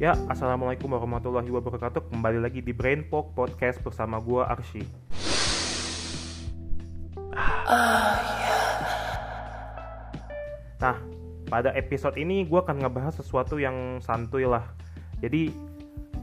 Ya, 0.00 0.16
Assalamualaikum 0.32 0.96
warahmatullahi 0.96 1.52
wabarakatuh. 1.52 2.08
Kembali 2.08 2.40
lagi 2.40 2.64
di 2.64 2.72
Brain 2.72 3.04
Pok 3.04 3.36
Podcast 3.36 3.84
bersama 3.84 4.16
gua 4.16 4.48
Arsy 4.48 4.80
Nah, 10.80 10.96
pada 11.52 11.76
episode 11.76 12.16
ini 12.16 12.48
gua 12.48 12.64
akan 12.64 12.80
ngebahas 12.80 13.20
sesuatu 13.20 13.60
yang 13.60 14.00
santuy 14.00 14.48
lah. 14.48 14.72
Jadi, 15.20 15.52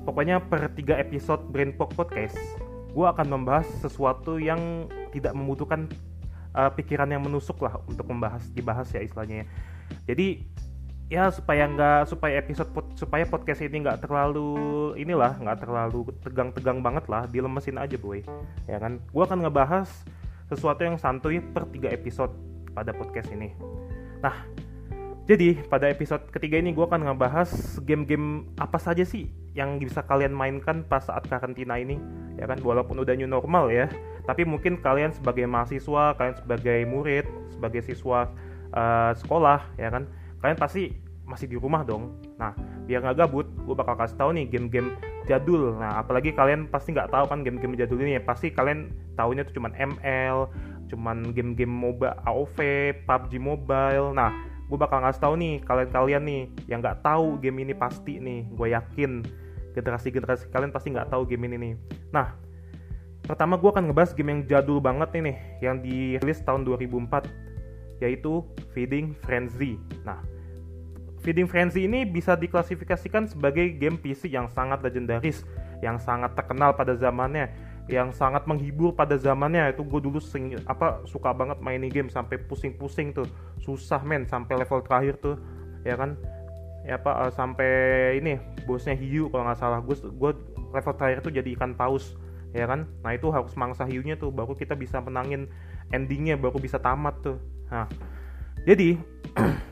pokoknya 0.09 0.41
per 0.41 0.73
tiga 0.73 0.97
episode 0.97 1.45
Brain 1.53 1.77
Pok 1.77 1.93
Podcast 1.93 2.41
Gua 2.97 3.13
akan 3.13 3.29
membahas 3.29 3.69
sesuatu 3.77 4.41
yang 4.41 4.89
tidak 5.13 5.37
membutuhkan 5.37 5.85
uh, 6.57 6.73
pikiran 6.73 7.13
yang 7.13 7.21
menusuk 7.21 7.61
lah 7.61 7.77
untuk 7.85 8.09
membahas 8.09 8.41
dibahas 8.57 8.89
ya 8.89 9.05
istilahnya 9.05 9.45
ya. 9.45 9.47
Jadi 10.09 10.56
ya 11.07 11.31
supaya 11.31 11.67
nggak 11.71 12.11
supaya 12.11 12.39
episode 12.43 12.69
pod, 12.75 12.85
supaya 12.99 13.23
podcast 13.23 13.63
ini 13.63 13.79
nggak 13.79 14.03
terlalu 14.03 14.91
inilah 14.99 15.39
nggak 15.39 15.63
terlalu 15.63 16.11
tegang-tegang 16.19 16.83
banget 16.83 17.07
lah 17.07 17.23
dilemesin 17.27 17.79
aja 17.79 17.95
boy. 17.95 18.23
Ya 18.67 18.77
kan? 18.79 18.99
Gue 19.11 19.23
akan 19.23 19.47
ngebahas 19.47 19.87
sesuatu 20.51 20.83
yang 20.83 20.99
santuy 20.99 21.39
per 21.39 21.67
tiga 21.71 21.91
episode 21.91 22.31
pada 22.75 22.91
podcast 22.91 23.31
ini. 23.31 23.55
Nah 24.19 24.35
jadi 25.27 25.59
pada 25.67 25.91
episode 25.91 26.27
ketiga 26.31 26.59
ini 26.59 26.71
gue 26.71 26.83
akan 26.87 27.03
ngebahas 27.03 27.79
game-game 27.83 28.47
apa 28.59 28.79
saja 28.79 29.03
sih 29.03 29.27
yang 29.51 29.75
bisa 29.79 29.99
kalian 30.03 30.31
mainkan 30.31 30.87
pas 30.87 31.03
saat 31.03 31.27
karantina 31.27 31.75
ini? 31.79 31.99
Ya 32.39 32.47
kan? 32.47 32.59
Walaupun 32.59 32.99
udah 32.99 33.15
new 33.15 33.27
normal 33.27 33.71
ya 33.71 33.87
tapi 34.27 34.43
mungkin 34.43 34.77
kalian 34.83 35.15
sebagai 35.15 35.47
mahasiswa 35.47 36.13
kalian 36.19 36.35
sebagai 36.35 36.79
murid 36.83 37.25
sebagai 37.55 37.81
siswa 37.87 38.27
uh, 38.75 39.15
sekolah 39.15 39.63
ya 39.79 39.87
kan 39.87 40.03
kalian 40.41 40.57
pasti 40.57 40.93
masih 41.27 41.51
di 41.51 41.57
rumah 41.59 41.83
dong. 41.83 42.15
Nah, 42.39 42.55
biar 42.87 43.03
nggak 43.03 43.27
gabut, 43.27 43.47
gue 43.51 43.75
bakal 43.75 43.99
kasih 43.99 44.15
tahu 44.15 44.31
nih 44.33 44.47
game-game 44.47 44.95
jadul. 45.27 45.75
Nah, 45.75 45.99
apalagi 45.99 46.31
kalian 46.31 46.71
pasti 46.71 46.95
nggak 46.95 47.11
tahu 47.11 47.27
kan 47.27 47.43
game-game 47.43 47.75
jadul 47.75 47.99
ini 47.99 48.15
ya. 48.15 48.23
Pasti 48.23 48.47
kalian 48.49 48.95
tahunya 49.19 49.43
tuh 49.51 49.59
cuman 49.59 49.75
ML, 49.75 50.47
cuman 50.87 51.35
game-game 51.35 51.69
MOBA 51.69 52.15
AOV, 52.23 52.57
PUBG 53.03 53.33
Mobile. 53.43 54.15
Nah, 54.15 54.31
gue 54.71 54.77
bakal 54.79 55.03
ngasih 55.03 55.21
tahu 55.21 55.33
nih 55.35 55.53
kalian-kalian 55.67 56.23
nih 56.23 56.41
yang 56.71 56.79
nggak 56.79 57.03
tahu 57.03 57.35
game 57.43 57.59
ini 57.67 57.75
pasti 57.75 58.23
nih. 58.23 58.47
Gue 58.55 58.71
yakin 58.71 59.27
generasi-generasi 59.75 60.49
kalian 60.49 60.71
pasti 60.71 60.95
nggak 60.95 61.11
tahu 61.11 61.27
game 61.27 61.43
ini 61.51 61.55
nih. 61.59 61.73
Nah, 62.15 62.33
pertama 63.27 63.59
gue 63.59 63.67
akan 63.67 63.91
ngebahas 63.91 64.15
game 64.15 64.31
yang 64.31 64.41
jadul 64.47 64.79
banget 64.79 65.11
ini 65.19 65.35
nih, 65.35 65.37
yang 65.59 65.75
dirilis 65.83 66.39
tahun 66.47 66.63
2004 66.63 67.46
yaitu 67.99 68.45
Feeding 68.73 69.13
Frenzy. 69.25 69.81
Nah, 70.05 70.21
Feeding 71.25 71.49
Frenzy 71.49 71.89
ini 71.89 72.05
bisa 72.05 72.37
diklasifikasikan 72.37 73.27
sebagai 73.27 73.75
game 73.75 73.97
PC 73.97 74.29
yang 74.31 74.47
sangat 74.47 74.79
legendaris, 74.85 75.43
yang 75.81 75.97
sangat 75.99 76.37
terkenal 76.37 76.77
pada 76.77 76.95
zamannya, 76.95 77.51
yang 77.89 78.13
sangat 78.13 78.45
menghibur 78.45 78.93
pada 78.93 79.17
zamannya. 79.17 79.73
Itu 79.73 79.83
gue 79.83 79.99
dulu 79.99 80.21
sing, 80.21 80.55
apa 80.69 81.03
suka 81.09 81.33
banget 81.33 81.57
mainin 81.59 81.91
game 81.91 82.07
sampai 82.07 82.39
pusing-pusing 82.39 83.11
tuh, 83.11 83.27
susah 83.59 83.99
men 84.05 84.23
sampai 84.23 84.61
level 84.61 84.79
terakhir 84.85 85.19
tuh, 85.19 85.35
ya 85.83 85.97
kan? 85.97 86.15
Ya 86.87 86.95
apa 86.95 87.27
uh, 87.27 87.31
sampai 87.33 88.15
ini 88.23 88.39
bosnya 88.63 88.95
hiu 88.95 89.27
kalau 89.27 89.51
nggak 89.51 89.59
salah. 89.59 89.83
Gue 89.83 89.99
gue 89.99 90.31
level 90.71 90.93
terakhir 90.95 91.19
tuh 91.27 91.33
jadi 91.35 91.49
ikan 91.59 91.75
paus, 91.75 92.15
ya 92.55 92.69
kan? 92.69 92.87
Nah 93.03 93.11
itu 93.17 93.27
harus 93.33 93.51
mangsa 93.59 93.83
hiunya 93.83 94.15
tuh, 94.15 94.31
baru 94.31 94.55
kita 94.55 94.77
bisa 94.79 95.03
menangin 95.03 95.51
endingnya, 95.91 96.39
baru 96.39 96.55
bisa 96.61 96.79
tamat 96.79 97.19
tuh. 97.19 97.37
Nah, 97.71 97.85
jadi 98.63 98.97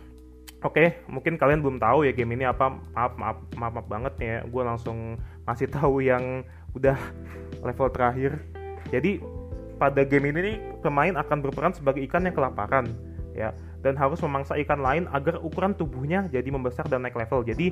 Oke, 0.66 0.82
okay, 0.82 0.88
mungkin 1.06 1.38
kalian 1.38 1.62
belum 1.62 1.78
tahu 1.78 2.10
ya 2.10 2.12
game 2.18 2.34
ini 2.34 2.42
apa. 2.42 2.74
Maaf, 2.98 3.14
maaf, 3.22 3.38
maaf, 3.54 3.74
maaf 3.78 3.86
banget 3.86 4.14
ya. 4.18 4.38
Gue 4.50 4.66
langsung 4.66 5.14
masih 5.46 5.70
tahu 5.70 6.02
yang 6.02 6.42
udah 6.74 6.98
level 7.62 7.86
terakhir. 7.94 8.42
Jadi 8.90 9.22
pada 9.78 10.02
game 10.02 10.34
ini 10.34 10.40
nih, 10.42 10.58
pemain 10.82 11.14
akan 11.22 11.38
berperan 11.46 11.70
sebagai 11.70 12.02
ikan 12.10 12.26
yang 12.26 12.34
kelaparan, 12.34 12.90
ya, 13.38 13.54
dan 13.86 13.94
harus 13.94 14.18
memangsa 14.26 14.58
ikan 14.58 14.82
lain 14.82 15.06
agar 15.14 15.38
ukuran 15.38 15.78
tubuhnya 15.78 16.26
jadi 16.34 16.50
membesar 16.50 16.90
dan 16.90 17.06
naik 17.06 17.14
level. 17.14 17.46
Jadi 17.46 17.70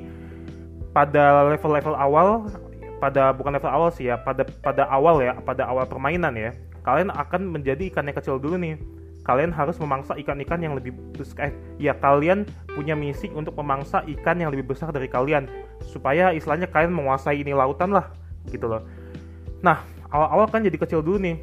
pada 0.94 1.50
level-level 1.50 1.98
awal, 1.98 2.46
pada 3.02 3.34
bukan 3.34 3.58
level 3.58 3.74
awal 3.74 3.90
sih 3.90 4.06
ya, 4.06 4.22
pada 4.22 4.46
pada 4.62 4.86
awal 4.86 5.18
ya, 5.18 5.34
pada 5.42 5.66
awal 5.66 5.82
permainan 5.90 6.30
ya, 6.38 6.54
kalian 6.86 7.10
akan 7.10 7.58
menjadi 7.58 7.90
ikan 7.90 8.06
yang 8.06 8.14
kecil 8.14 8.38
dulu 8.38 8.54
nih 8.54 8.78
kalian 9.24 9.50
harus 9.50 9.80
memangsa 9.80 10.14
ikan-ikan 10.20 10.60
yang 10.60 10.76
lebih 10.76 10.92
besar. 11.16 11.48
Eh, 11.48 11.52
ya 11.80 11.96
kalian 11.96 12.44
punya 12.76 12.92
misi 12.92 13.32
untuk 13.32 13.56
memangsa 13.56 14.04
ikan 14.04 14.36
yang 14.38 14.52
lebih 14.52 14.76
besar 14.76 14.92
dari 14.92 15.08
kalian 15.08 15.48
supaya 15.82 16.30
istilahnya 16.30 16.68
kalian 16.68 16.92
menguasai 16.92 17.40
ini 17.40 17.56
lautan 17.56 17.90
lah 17.90 18.12
gitu 18.52 18.68
loh. 18.68 18.84
Nah, 19.64 19.80
awal-awal 20.12 20.46
kan 20.52 20.60
jadi 20.60 20.76
kecil 20.76 21.00
dulu 21.00 21.16
nih. 21.24 21.40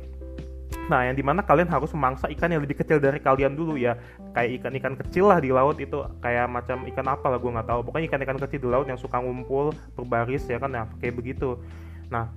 Nah, 0.87 1.09
yang 1.09 1.15
di 1.17 1.23
mana 1.25 1.41
kalian 1.41 1.67
harus 1.67 1.89
memangsa 1.93 2.29
ikan 2.31 2.53
yang 2.53 2.61
lebih 2.61 2.79
kecil 2.79 3.01
dari 3.01 3.17
kalian 3.17 3.57
dulu 3.57 3.75
ya. 3.75 3.97
Kayak 4.37 4.61
ikan-ikan 4.61 4.93
kecil 4.95 5.27
lah 5.27 5.41
di 5.41 5.49
laut 5.49 5.75
itu 5.81 6.05
kayak 6.21 6.47
macam 6.47 6.85
ikan 6.85 7.07
apa 7.09 7.25
lah 7.33 7.37
gue 7.41 7.51
nggak 7.51 7.67
tahu. 7.67 7.79
Pokoknya 7.89 8.07
ikan-ikan 8.13 8.37
kecil 8.37 8.59
di 8.61 8.69
laut 8.69 8.85
yang 8.85 8.99
suka 9.01 9.17
ngumpul 9.17 9.73
berbaris 9.97 10.45
ya 10.45 10.61
kan 10.61 10.71
ya 10.71 10.85
kayak 11.01 11.17
begitu. 11.17 11.57
Nah, 12.13 12.29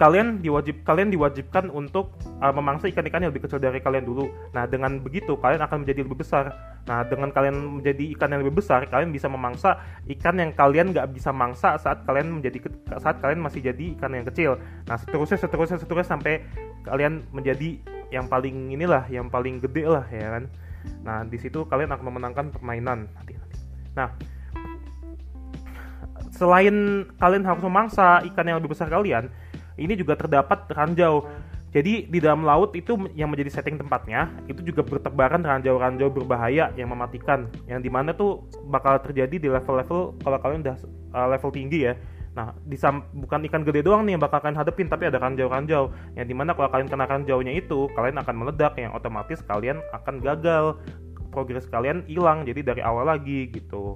kalian 0.00 0.40
diwajib 0.40 0.80
kalian 0.80 1.12
diwajibkan 1.12 1.68
untuk 1.68 2.16
uh, 2.40 2.48
memangsa 2.56 2.88
ikan-ikan 2.88 3.20
yang 3.20 3.36
lebih 3.36 3.44
kecil 3.44 3.60
dari 3.60 3.84
kalian 3.84 4.08
dulu. 4.08 4.32
Nah, 4.56 4.64
dengan 4.64 4.96
begitu 4.96 5.36
kalian 5.36 5.60
akan 5.60 5.84
menjadi 5.84 6.00
lebih 6.08 6.24
besar. 6.24 6.56
Nah, 6.88 7.04
dengan 7.04 7.28
kalian 7.28 7.84
menjadi 7.84 8.16
ikan 8.16 8.32
yang 8.32 8.40
lebih 8.40 8.64
besar, 8.64 8.88
kalian 8.88 9.12
bisa 9.12 9.28
memangsa 9.28 9.76
ikan 10.08 10.40
yang 10.40 10.56
kalian 10.56 10.96
nggak 10.96 11.12
bisa 11.12 11.36
mangsa 11.36 11.76
saat 11.76 12.08
kalian 12.08 12.40
menjadi 12.40 12.72
saat 12.96 13.20
kalian 13.20 13.44
masih 13.44 13.60
jadi 13.60 13.92
ikan 14.00 14.16
yang 14.16 14.24
kecil. 14.24 14.56
Nah, 14.88 14.96
seterusnya 14.96 15.36
seterusnya 15.36 15.76
seterusnya 15.76 16.16
sampai 16.16 16.48
kalian 16.88 17.28
menjadi 17.36 17.76
yang 18.08 18.24
paling 18.24 18.72
inilah, 18.72 19.04
yang 19.12 19.28
paling 19.28 19.60
gede 19.60 19.84
lah 19.84 20.08
ya 20.08 20.40
kan. 20.40 20.44
Nah, 21.04 21.28
di 21.28 21.36
situ 21.36 21.68
kalian 21.68 21.92
akan 21.92 22.04
memenangkan 22.08 22.46
permainan 22.48 23.04
nanti 23.12 23.36
nanti. 23.36 23.56
Nah, 23.92 24.08
selain 26.32 27.04
kalian 27.20 27.44
harus 27.44 27.60
memangsa 27.60 28.24
ikan 28.32 28.48
yang 28.48 28.56
lebih 28.64 28.72
besar 28.72 28.88
kalian, 28.88 29.28
ini 29.80 29.96
juga 29.96 30.14
terdapat 30.14 30.68
ranjau. 30.68 31.24
Jadi 31.70 32.10
di 32.10 32.18
dalam 32.18 32.42
laut 32.42 32.74
itu 32.74 32.98
yang 33.14 33.30
menjadi 33.30 33.62
setting 33.62 33.78
tempatnya 33.78 34.26
itu 34.50 34.58
juga 34.74 34.82
bertebaran 34.82 35.38
ranjau-ranjau 35.38 36.10
berbahaya 36.10 36.74
yang 36.74 36.90
mematikan, 36.90 37.46
yang 37.70 37.78
di 37.78 37.86
mana 37.86 38.10
tuh 38.10 38.42
bakal 38.66 38.98
terjadi 38.98 39.38
di 39.38 39.46
level-level 39.46 40.18
kalau 40.18 40.38
kalian 40.42 40.66
udah 40.66 40.76
uh, 41.14 41.26
level 41.30 41.54
tinggi 41.54 41.86
ya. 41.86 41.94
Nah, 42.34 42.54
di 42.62 42.74
bukan 43.14 43.46
ikan 43.50 43.62
gede 43.62 43.86
doang 43.86 44.02
nih 44.06 44.18
yang 44.18 44.22
bakal 44.22 44.42
kalian 44.42 44.58
hadepin, 44.58 44.90
tapi 44.90 45.06
ada 45.06 45.18
ranjau-ranjau 45.22 46.14
yang 46.18 46.26
di 46.26 46.34
mana 46.34 46.58
kalau 46.58 46.70
kalian 46.74 46.90
kena 46.90 47.06
ranjaunya 47.06 47.54
itu, 47.54 47.86
kalian 47.94 48.18
akan 48.18 48.34
meledak 48.34 48.74
yang 48.74 48.90
otomatis 48.90 49.38
kalian 49.46 49.78
akan 49.94 50.18
gagal, 50.22 50.78
progres 51.30 51.70
kalian 51.70 52.02
hilang, 52.10 52.42
jadi 52.42 52.74
dari 52.74 52.82
awal 52.82 53.06
lagi 53.06 53.46
gitu. 53.50 53.94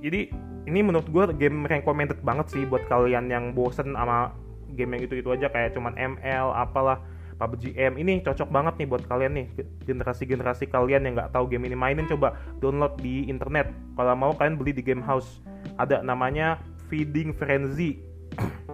Jadi 0.00 0.32
ini 0.68 0.80
menurut 0.84 1.08
gue 1.08 1.24
game 1.36 1.64
recommended 1.68 2.20
banget 2.24 2.52
sih 2.52 2.64
buat 2.68 2.84
kalian 2.88 3.28
yang 3.28 3.56
bosen 3.56 3.96
sama 3.96 4.32
game 4.76 4.98
yang 4.98 5.02
itu-itu 5.08 5.28
aja 5.32 5.48
kayak 5.48 5.76
cuman 5.76 5.96
ML 5.96 6.52
apalah 6.52 7.00
PUBG 7.38 7.78
M. 7.78 7.94
Ini 7.96 8.26
cocok 8.26 8.50
banget 8.50 8.74
nih 8.82 8.88
buat 8.90 9.06
kalian 9.06 9.32
nih 9.38 9.46
generasi-generasi 9.86 10.66
kalian 10.68 11.06
yang 11.06 11.14
nggak 11.14 11.30
tahu 11.30 11.46
game 11.46 11.70
ini 11.70 11.78
mainin 11.78 12.04
coba 12.10 12.34
download 12.58 12.98
di 12.98 13.30
internet. 13.30 13.70
Kalau 13.94 14.14
mau 14.18 14.34
kalian 14.34 14.58
beli 14.58 14.74
di 14.74 14.82
game 14.82 15.00
house. 15.00 15.38
Ada 15.78 16.02
namanya 16.02 16.58
Feeding 16.90 17.30
Frenzy. 17.32 18.02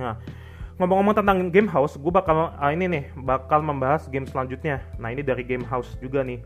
Nah 0.00 0.16
ngomong-ngomong 0.80 1.12
tentang 1.12 1.52
game 1.52 1.68
house 1.68 2.00
gue 2.00 2.08
bakal 2.08 2.56
uh, 2.56 2.72
ini 2.72 2.88
nih 2.88 3.04
bakal 3.20 3.60
membahas 3.60 4.08
game 4.08 4.24
selanjutnya. 4.24 4.80
Nah 4.96 5.12
ini 5.12 5.20
dari 5.20 5.44
game 5.44 5.66
house 5.68 5.92
juga 6.00 6.24
nih. 6.24 6.40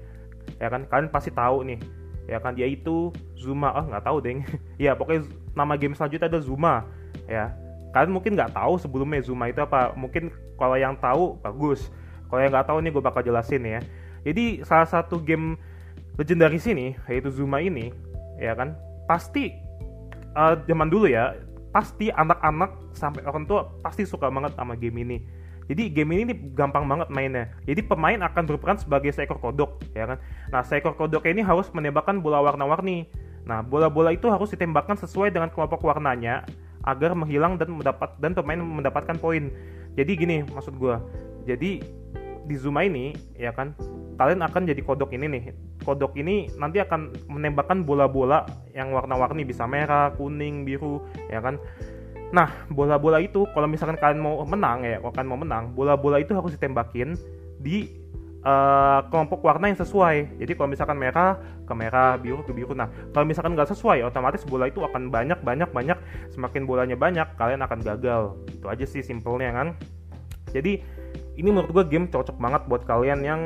Ya 0.59 0.67
kan? 0.75 0.91
Kalian 0.91 1.07
pasti 1.15 1.31
tahu 1.31 1.63
nih. 1.63 1.79
Ya 2.27 2.43
kan? 2.43 2.59
Dia 2.59 2.67
itu 2.67 3.15
Zuma. 3.39 3.71
Oh 3.79 3.87
nggak 3.87 4.03
tahu 4.03 4.19
deh 4.19 4.43
ya 4.91 4.99
pokoknya 4.99 5.31
nama 5.55 5.79
game 5.79 5.95
selanjutnya 5.95 6.27
ada 6.27 6.43
Zuma. 6.43 6.83
Ya 7.31 7.55
kalian 7.95 8.11
mungkin 8.11 8.35
nggak 8.35 8.51
tahu 8.51 8.75
sebelumnya 8.83 9.23
Zuma 9.23 9.47
itu 9.47 9.63
apa 9.63 9.95
mungkin 9.95 10.35
kalau 10.59 10.75
yang 10.75 10.99
tahu 10.99 11.39
bagus 11.39 11.95
kalau 12.27 12.43
yang 12.43 12.51
nggak 12.51 12.67
tahu 12.67 12.83
nih 12.83 12.91
gue 12.91 13.03
bakal 13.03 13.23
jelasin 13.23 13.63
ya 13.63 13.81
jadi 14.27 14.67
salah 14.67 14.91
satu 14.91 15.23
game 15.23 15.55
legendaris 16.19 16.67
ini 16.67 16.99
yaitu 17.07 17.31
Zuma 17.31 17.63
ini 17.63 17.95
ya 18.43 18.59
kan 18.59 18.75
pasti 19.07 19.55
uh, 20.35 20.59
zaman 20.67 20.91
dulu 20.91 21.07
ya 21.07 21.39
pasti 21.71 22.11
anak-anak 22.11 22.75
sampai 22.99 23.23
orang 23.23 23.47
tua 23.47 23.71
pasti 23.79 24.03
suka 24.03 24.27
banget 24.27 24.59
sama 24.59 24.75
game 24.75 25.07
ini 25.07 25.19
jadi 25.65 25.89
game 25.89 26.11
ini 26.19 26.23
nih 26.29 26.39
gampang 26.53 26.85
banget 26.85 27.09
mainnya. 27.09 27.49
Jadi 27.65 27.81
pemain 27.81 28.21
akan 28.21 28.43
berperan 28.45 28.77
sebagai 28.77 29.17
seekor 29.17 29.41
kodok, 29.41 29.81
ya 29.97 30.05
kan? 30.05 30.19
Nah, 30.53 30.61
seekor 30.61 30.93
kodok 30.93 31.25
ini 31.25 31.41
harus 31.41 31.73
menembakkan 31.73 32.21
bola 32.21 32.45
warna-warni. 32.45 33.09
Nah, 33.49 33.65
bola-bola 33.65 34.13
itu 34.13 34.29
harus 34.29 34.53
ditembakkan 34.53 34.97
sesuai 35.01 35.33
dengan 35.33 35.49
kelompok 35.49 35.81
warnanya 35.85 36.45
agar 36.85 37.17
menghilang 37.17 37.57
dan 37.57 37.73
mendapat 37.75 38.13
dan 38.21 38.37
pemain 38.37 38.61
mendapatkan 38.61 39.17
poin. 39.19 39.49
Jadi 39.97 40.13
gini 40.15 40.37
maksud 40.45 40.77
gue. 40.77 40.97
Jadi 41.45 41.81
di 42.45 42.57
Zuma 42.61 42.85
ini 42.85 43.17
ya 43.41 43.51
kan 43.57 43.73
kalian 44.21 44.45
akan 44.45 44.69
jadi 44.69 44.81
kodok 44.85 45.11
ini 45.17 45.27
nih 45.27 45.43
kodok 45.83 46.15
ini 46.15 46.53
nanti 46.61 46.79
akan 46.79 47.11
menembakkan 47.27 47.83
bola-bola 47.83 48.47
yang 48.77 48.93
warna-warni 48.93 49.43
bisa 49.43 49.65
merah 49.67 50.13
kuning 50.15 50.63
biru 50.63 51.03
ya 51.33 51.41
kan 51.41 51.59
nah 52.31 52.51
bola-bola 52.71 53.19
itu 53.23 53.47
kalau 53.57 53.67
misalkan 53.67 53.99
kalian 53.99 54.21
mau 54.23 54.43
menang 54.45 54.85
ya 54.85 55.01
kalau 55.01 55.13
kalian 55.15 55.31
mau 55.31 55.41
menang 55.41 55.65
bola-bola 55.73 56.21
itu 56.21 56.37
harus 56.37 56.55
ditembakin 56.55 57.17
di 57.59 58.04
uh, 58.45 59.01
kelompok 59.09 59.41
warna 59.43 59.73
yang 59.73 59.81
sesuai. 59.81 60.39
Jadi 60.39 60.53
kalau 60.55 60.69
misalkan 60.71 61.01
merah 61.01 61.41
ke 61.65 61.73
merah 61.75 62.21
biru 62.21 62.45
ke 62.45 62.53
biru. 62.53 62.77
Nah 62.77 62.93
kalau 63.11 63.25
misalkan 63.27 63.57
nggak 63.57 63.73
sesuai 63.73 64.05
otomatis 64.05 64.45
bola 64.45 64.69
itu 64.69 64.85
akan 64.85 65.09
banyak 65.09 65.41
banyak 65.41 65.73
banyak. 65.73 65.99
Semakin 66.31 66.69
bolanya 66.69 66.95
banyak 66.95 67.27
kalian 67.41 67.65
akan 67.65 67.81
gagal. 67.83 68.37
Itu 68.53 68.69
aja 68.69 68.85
sih 68.85 69.01
simpelnya 69.01 69.51
kan? 69.51 69.69
Jadi 70.53 70.85
ini 71.35 71.49
menurut 71.51 71.73
gue 71.75 71.85
game 71.91 72.07
cocok 72.07 72.39
banget 72.39 72.63
buat 72.71 72.87
kalian 72.87 73.21
yang 73.27 73.43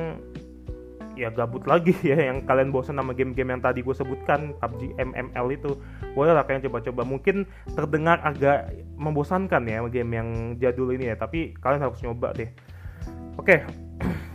ya 1.19 1.35
gabut 1.35 1.67
lagi 1.67 1.97
ya 2.07 2.31
yang 2.31 2.47
kalian 2.47 2.71
bosan 2.71 2.95
sama 2.95 3.11
game-game 3.11 3.51
yang 3.51 3.63
tadi 3.65 3.83
gue 3.83 3.95
sebutkan 3.97 4.53
PUBG 4.61 4.99
MML 4.99 5.47
itu. 5.55 5.79
Boleh 6.13 6.35
lah 6.35 6.45
kalian 6.45 6.67
coba-coba. 6.69 7.07
Mungkin 7.07 7.49
terdengar 7.73 8.21
agak 8.27 8.75
membosankan 8.99 9.63
ya 9.65 9.83
game 9.89 10.11
yang 10.11 10.29
jadul 10.59 10.91
ini 10.91 11.15
ya 11.15 11.17
tapi 11.17 11.55
kalian 11.63 11.87
harus 11.87 12.03
nyoba 12.03 12.35
deh. 12.35 12.51
Oke 13.39 13.63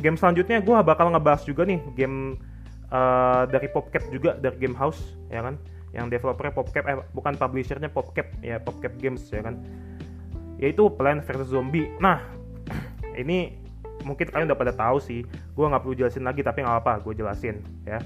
game 0.03 0.19
selanjutnya 0.19 0.59
gue 0.59 0.75
bakal 0.83 1.07
ngebahas 1.15 1.47
juga 1.47 1.63
nih 1.63 1.79
game 1.95 2.35
uh, 2.91 3.43
dari 3.47 3.71
PopCap 3.71 4.03
juga 4.11 4.35
dari 4.37 4.59
Game 4.59 4.75
House 4.75 5.15
ya 5.31 5.41
kan? 5.41 5.55
Yang 5.95 6.19
developernya 6.19 6.53
PopCap 6.53 6.83
eh 6.91 6.97
bukan 7.15 7.33
publishernya 7.39 7.87
PopCap 7.87 8.43
ya 8.43 8.59
PopCap 8.59 8.93
Games 8.99 9.23
ya 9.31 9.41
kan? 9.41 9.55
Yaitu 10.59 10.91
Plan 10.93 11.23
vs 11.23 11.49
Zombie. 11.49 11.87
Nah 12.03 12.19
ini 13.21 13.55
mungkin 14.03 14.27
kalian 14.27 14.51
udah 14.51 14.59
pada 14.59 14.73
tahu 14.75 14.99
sih. 14.99 15.23
Gue 15.55 15.65
nggak 15.65 15.81
perlu 15.81 15.95
jelasin 15.95 16.27
lagi 16.27 16.43
tapi 16.43 16.61
nggak 16.61 16.83
apa 16.83 16.99
gue 17.01 17.15
jelasin 17.15 17.63
ya. 17.87 18.03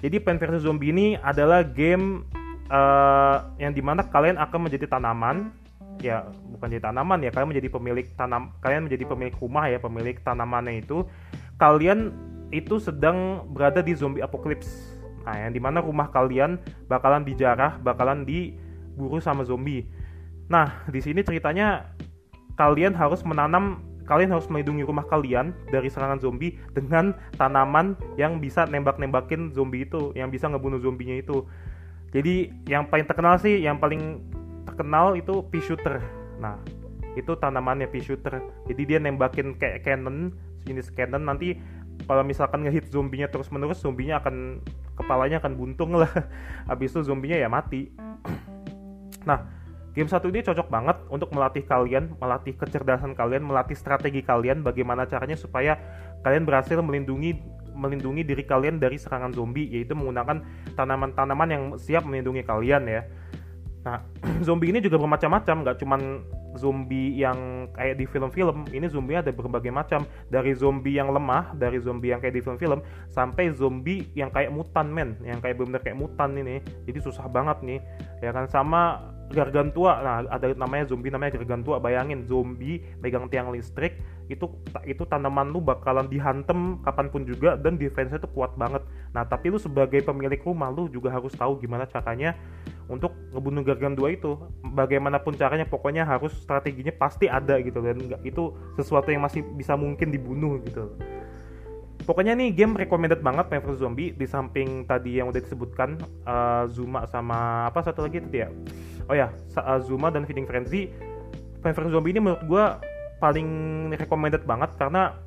Jadi 0.00 0.16
Plant 0.20 0.40
vs 0.40 0.64
Zombie 0.64 0.92
ini 0.92 1.06
adalah 1.20 1.64
game 1.64 2.24
uh, 2.68 3.48
yang 3.60 3.72
di 3.72 3.80
mana 3.84 4.04
kalian 4.08 4.36
akan 4.36 4.68
menjadi 4.68 4.88
tanaman 4.88 5.52
ya 6.00 6.28
bukan 6.56 6.68
jadi 6.72 6.92
tanaman 6.92 7.24
ya 7.24 7.30
kalian 7.32 7.50
menjadi 7.52 7.68
pemilik 7.72 8.06
tanam 8.16 8.52
kalian 8.60 8.88
menjadi 8.88 9.04
pemilik 9.08 9.34
rumah 9.40 9.64
ya 9.68 9.78
pemilik 9.80 10.16
tanamannya 10.20 10.84
itu 10.84 11.08
kalian 11.56 12.12
itu 12.54 12.78
sedang 12.78 13.48
berada 13.50 13.82
di 13.82 13.96
zombie 13.96 14.22
apocalypse. 14.22 14.96
Nah 15.26 15.34
yang 15.34 15.52
di 15.56 15.58
mana 15.58 15.82
rumah 15.82 16.06
kalian 16.14 16.62
bakalan 16.86 17.26
dijarah 17.26 17.82
bakalan 17.82 18.22
diburu 18.22 19.18
sama 19.18 19.42
zombie. 19.42 19.82
Nah 20.46 20.86
di 20.86 21.02
sini 21.02 21.26
ceritanya 21.26 21.90
kalian 22.54 22.94
harus 22.94 23.26
menanam 23.26 23.82
kalian 24.06 24.30
harus 24.30 24.46
melindungi 24.46 24.86
rumah 24.86 25.02
kalian 25.10 25.50
dari 25.68 25.90
serangan 25.90 26.22
zombie 26.22 26.54
dengan 26.72 27.12
tanaman 27.34 27.98
yang 28.14 28.38
bisa 28.38 28.62
nembak-nembakin 28.64 29.50
zombie 29.50 29.82
itu, 29.82 30.14
yang 30.14 30.30
bisa 30.30 30.46
ngebunuh 30.46 30.78
zombinya 30.78 31.18
itu. 31.18 31.42
Jadi 32.14 32.54
yang 32.70 32.86
paling 32.86 33.04
terkenal 33.04 33.36
sih, 33.42 33.58
yang 33.58 33.82
paling 33.82 34.22
terkenal 34.76 35.16
itu 35.16 35.40
pea 35.48 35.64
shooter. 35.64 36.04
Nah, 36.36 36.60
itu 37.16 37.32
tanamannya 37.32 37.88
pea 37.88 38.04
shooter. 38.04 38.44
Jadi 38.68 38.82
dia 38.84 39.00
nembakin 39.00 39.56
kayak 39.56 39.88
cannon, 39.88 40.36
jenis 40.68 40.92
cannon 40.92 41.24
nanti 41.24 41.56
kalau 42.04 42.20
misalkan 42.20 42.68
ngehit 42.68 42.92
zombinya 42.92 43.24
terus 43.32 43.48
menerus 43.48 43.80
zombinya 43.80 44.20
akan 44.20 44.60
kepalanya 45.00 45.40
akan 45.40 45.56
buntung 45.56 45.96
lah. 45.96 46.12
Habis 46.70 46.92
itu 46.92 47.08
zombinya 47.08 47.40
ya 47.40 47.48
mati. 47.48 47.88
nah, 49.28 49.56
Game 49.96 50.12
satu 50.12 50.28
ini 50.28 50.44
cocok 50.44 50.68
banget 50.68 51.00
untuk 51.08 51.32
melatih 51.32 51.64
kalian, 51.64 52.20
melatih 52.20 52.52
kecerdasan 52.52 53.16
kalian, 53.16 53.40
melatih 53.40 53.72
strategi 53.72 54.20
kalian, 54.20 54.60
bagaimana 54.60 55.08
caranya 55.08 55.40
supaya 55.40 55.80
kalian 56.20 56.44
berhasil 56.44 56.76
melindungi 56.84 57.40
melindungi 57.72 58.20
diri 58.20 58.44
kalian 58.44 58.76
dari 58.76 59.00
serangan 59.00 59.32
zombie, 59.32 59.64
yaitu 59.72 59.96
menggunakan 59.96 60.44
tanaman-tanaman 60.76 61.48
yang 61.48 61.64
siap 61.80 62.04
melindungi 62.04 62.44
kalian 62.44 62.84
ya. 62.84 63.08
Nah, 63.86 64.02
zombie 64.46 64.74
ini 64.74 64.82
juga 64.82 64.98
bermacam-macam, 64.98 65.56
nggak 65.62 65.78
cuman 65.78 66.00
zombie 66.58 67.14
yang 67.14 67.70
kayak 67.78 68.02
di 68.02 68.04
film-film. 68.10 68.66
Ini 68.74 68.90
zombie 68.90 69.14
ada 69.14 69.30
berbagai 69.30 69.70
macam, 69.70 70.02
dari 70.26 70.50
zombie 70.58 70.98
yang 70.98 71.14
lemah, 71.14 71.54
dari 71.54 71.78
zombie 71.78 72.10
yang 72.10 72.18
kayak 72.18 72.34
di 72.34 72.42
film-film, 72.42 72.82
sampai 73.14 73.54
zombie 73.54 74.10
yang 74.18 74.34
kayak 74.34 74.50
mutan 74.50 74.90
men, 74.90 75.14
yang 75.22 75.38
kayak 75.38 75.54
bener-bener 75.54 75.82
kayak 75.86 75.98
mutan 76.02 76.34
ini. 76.34 76.58
Jadi 76.82 76.98
susah 76.98 77.30
banget 77.30 77.62
nih, 77.62 77.78
ya 78.26 78.34
kan 78.34 78.50
sama 78.50 79.14
gargantua. 79.30 80.02
Nah 80.02 80.16
ada 80.30 80.54
namanya 80.54 80.90
zombie 80.90 81.10
namanya 81.10 81.38
gargantua. 81.38 81.82
Bayangin 81.82 82.26
zombie 82.26 82.82
megang 83.02 83.26
tiang 83.30 83.50
listrik 83.50 83.98
itu 84.26 84.50
itu 84.82 85.06
tanaman 85.06 85.54
lu 85.54 85.62
bakalan 85.62 86.10
dihantem 86.10 86.82
kapan 86.82 87.06
pun 87.10 87.22
juga 87.22 87.54
dan 87.54 87.78
defense-nya 87.78 88.22
tuh 88.22 88.30
kuat 88.34 88.54
banget. 88.58 88.82
Nah 89.14 89.26
tapi 89.26 89.50
lu 89.50 89.58
sebagai 89.58 90.02
pemilik 90.02 90.38
rumah 90.42 90.70
lu 90.70 90.90
juga 90.90 91.14
harus 91.14 91.34
tahu 91.34 91.58
gimana 91.62 91.86
caranya 91.86 92.34
untuk 92.86 93.14
ngebunuh 93.34 93.62
gargantua 93.66 94.08
itu. 94.14 94.38
Bagaimanapun 94.62 95.34
caranya 95.34 95.66
pokoknya 95.66 96.06
harus 96.06 96.34
strateginya 96.38 96.94
pasti 96.94 97.26
ada 97.26 97.58
gitu 97.62 97.82
dan 97.82 97.98
itu 98.22 98.54
sesuatu 98.78 99.10
yang 99.10 99.24
masih 99.24 99.42
bisa 99.56 99.74
mungkin 99.74 100.10
dibunuh 100.10 100.62
gitu. 100.64 100.94
Pokoknya 102.06 102.38
nih 102.38 102.54
game 102.54 102.78
recommended 102.78 103.18
banget 103.18 103.50
Marvel 103.50 103.74
Zombie. 103.74 104.14
Di 104.14 104.30
samping 104.30 104.86
tadi 104.86 105.18
yang 105.18 105.32
udah 105.32 105.42
disebutkan 105.42 105.98
uh, 106.22 106.70
Zuma 106.70 107.02
sama 107.10 107.66
apa 107.66 107.82
satu 107.82 108.06
lagi 108.06 108.22
tadi 108.22 108.46
ya 108.46 108.50
oh 109.06 109.14
ya 109.14 109.30
uh, 109.58 109.78
Zuma 109.82 110.10
dan 110.10 110.26
Feeding 110.26 110.46
Frenzy. 110.46 110.90
Marvel 111.62 111.90
Zombie 111.90 112.14
ini 112.14 112.22
menurut 112.22 112.42
gue 112.46 112.64
paling 113.18 113.48
recommended 113.96 114.46
banget 114.46 114.70
karena 114.78 115.18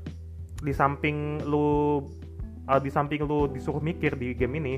di 0.60 0.72
samping 0.72 1.44
lu 1.44 2.00
uh, 2.70 2.80
di 2.80 2.92
samping 2.92 3.26
lu 3.26 3.50
disuruh 3.52 3.82
mikir 3.82 4.16
di 4.16 4.36
game 4.36 4.56
ini 4.60 4.74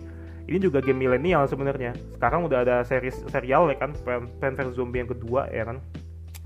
ini 0.52 0.68
juga 0.68 0.84
game 0.84 1.08
milenial 1.08 1.48
sebenarnya. 1.48 1.96
Sekarang 2.12 2.44
udah 2.44 2.68
ada 2.68 2.76
series 2.84 3.24
serial 3.32 3.72
ya 3.72 3.80
kan 3.80 3.96
Plan 4.04 4.54
vs 4.60 4.76
Zombie 4.76 5.00
yang 5.00 5.10
kedua 5.10 5.48
ya 5.48 5.64
kan. 5.64 5.80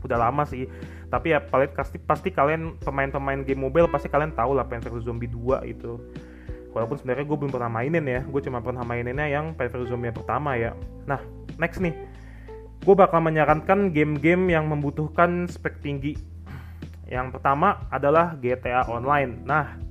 Udah 0.06 0.22
lama 0.22 0.46
sih. 0.46 0.70
Tapi 1.10 1.34
ya 1.34 1.42
pasti 1.50 1.98
pasti 1.98 2.30
kalian 2.30 2.78
pemain-pemain 2.86 3.42
game 3.42 3.66
mobile 3.66 3.90
pasti 3.90 4.06
kalian 4.06 4.38
tahu 4.38 4.54
lah 4.54 4.70
Plants 4.70 4.86
vs 4.86 5.10
Zombie 5.10 5.26
2 5.26 5.66
itu. 5.66 5.98
Walaupun 6.78 7.02
sebenarnya 7.02 7.26
gue 7.26 7.38
belum 7.42 7.50
pernah 7.50 7.72
mainin 7.72 8.06
ya. 8.06 8.22
Gue 8.30 8.46
cuma 8.46 8.62
pernah 8.62 8.86
maininnya 8.86 9.26
yang 9.26 9.58
Plants 9.58 9.74
vs 9.74 9.90
Zombie 9.90 10.14
yang 10.14 10.18
pertama 10.22 10.54
ya. 10.54 10.78
Nah 11.10 11.18
next 11.58 11.82
nih. 11.82 11.98
Gue 12.86 12.94
bakal 12.94 13.18
menyarankan 13.26 13.90
game-game 13.90 14.54
yang 14.54 14.70
membutuhkan 14.70 15.50
spek 15.50 15.82
tinggi. 15.82 16.14
Yang 17.10 17.42
pertama 17.42 17.90
adalah 17.90 18.38
GTA 18.38 18.86
Online. 18.86 19.42
Nah 19.42 19.82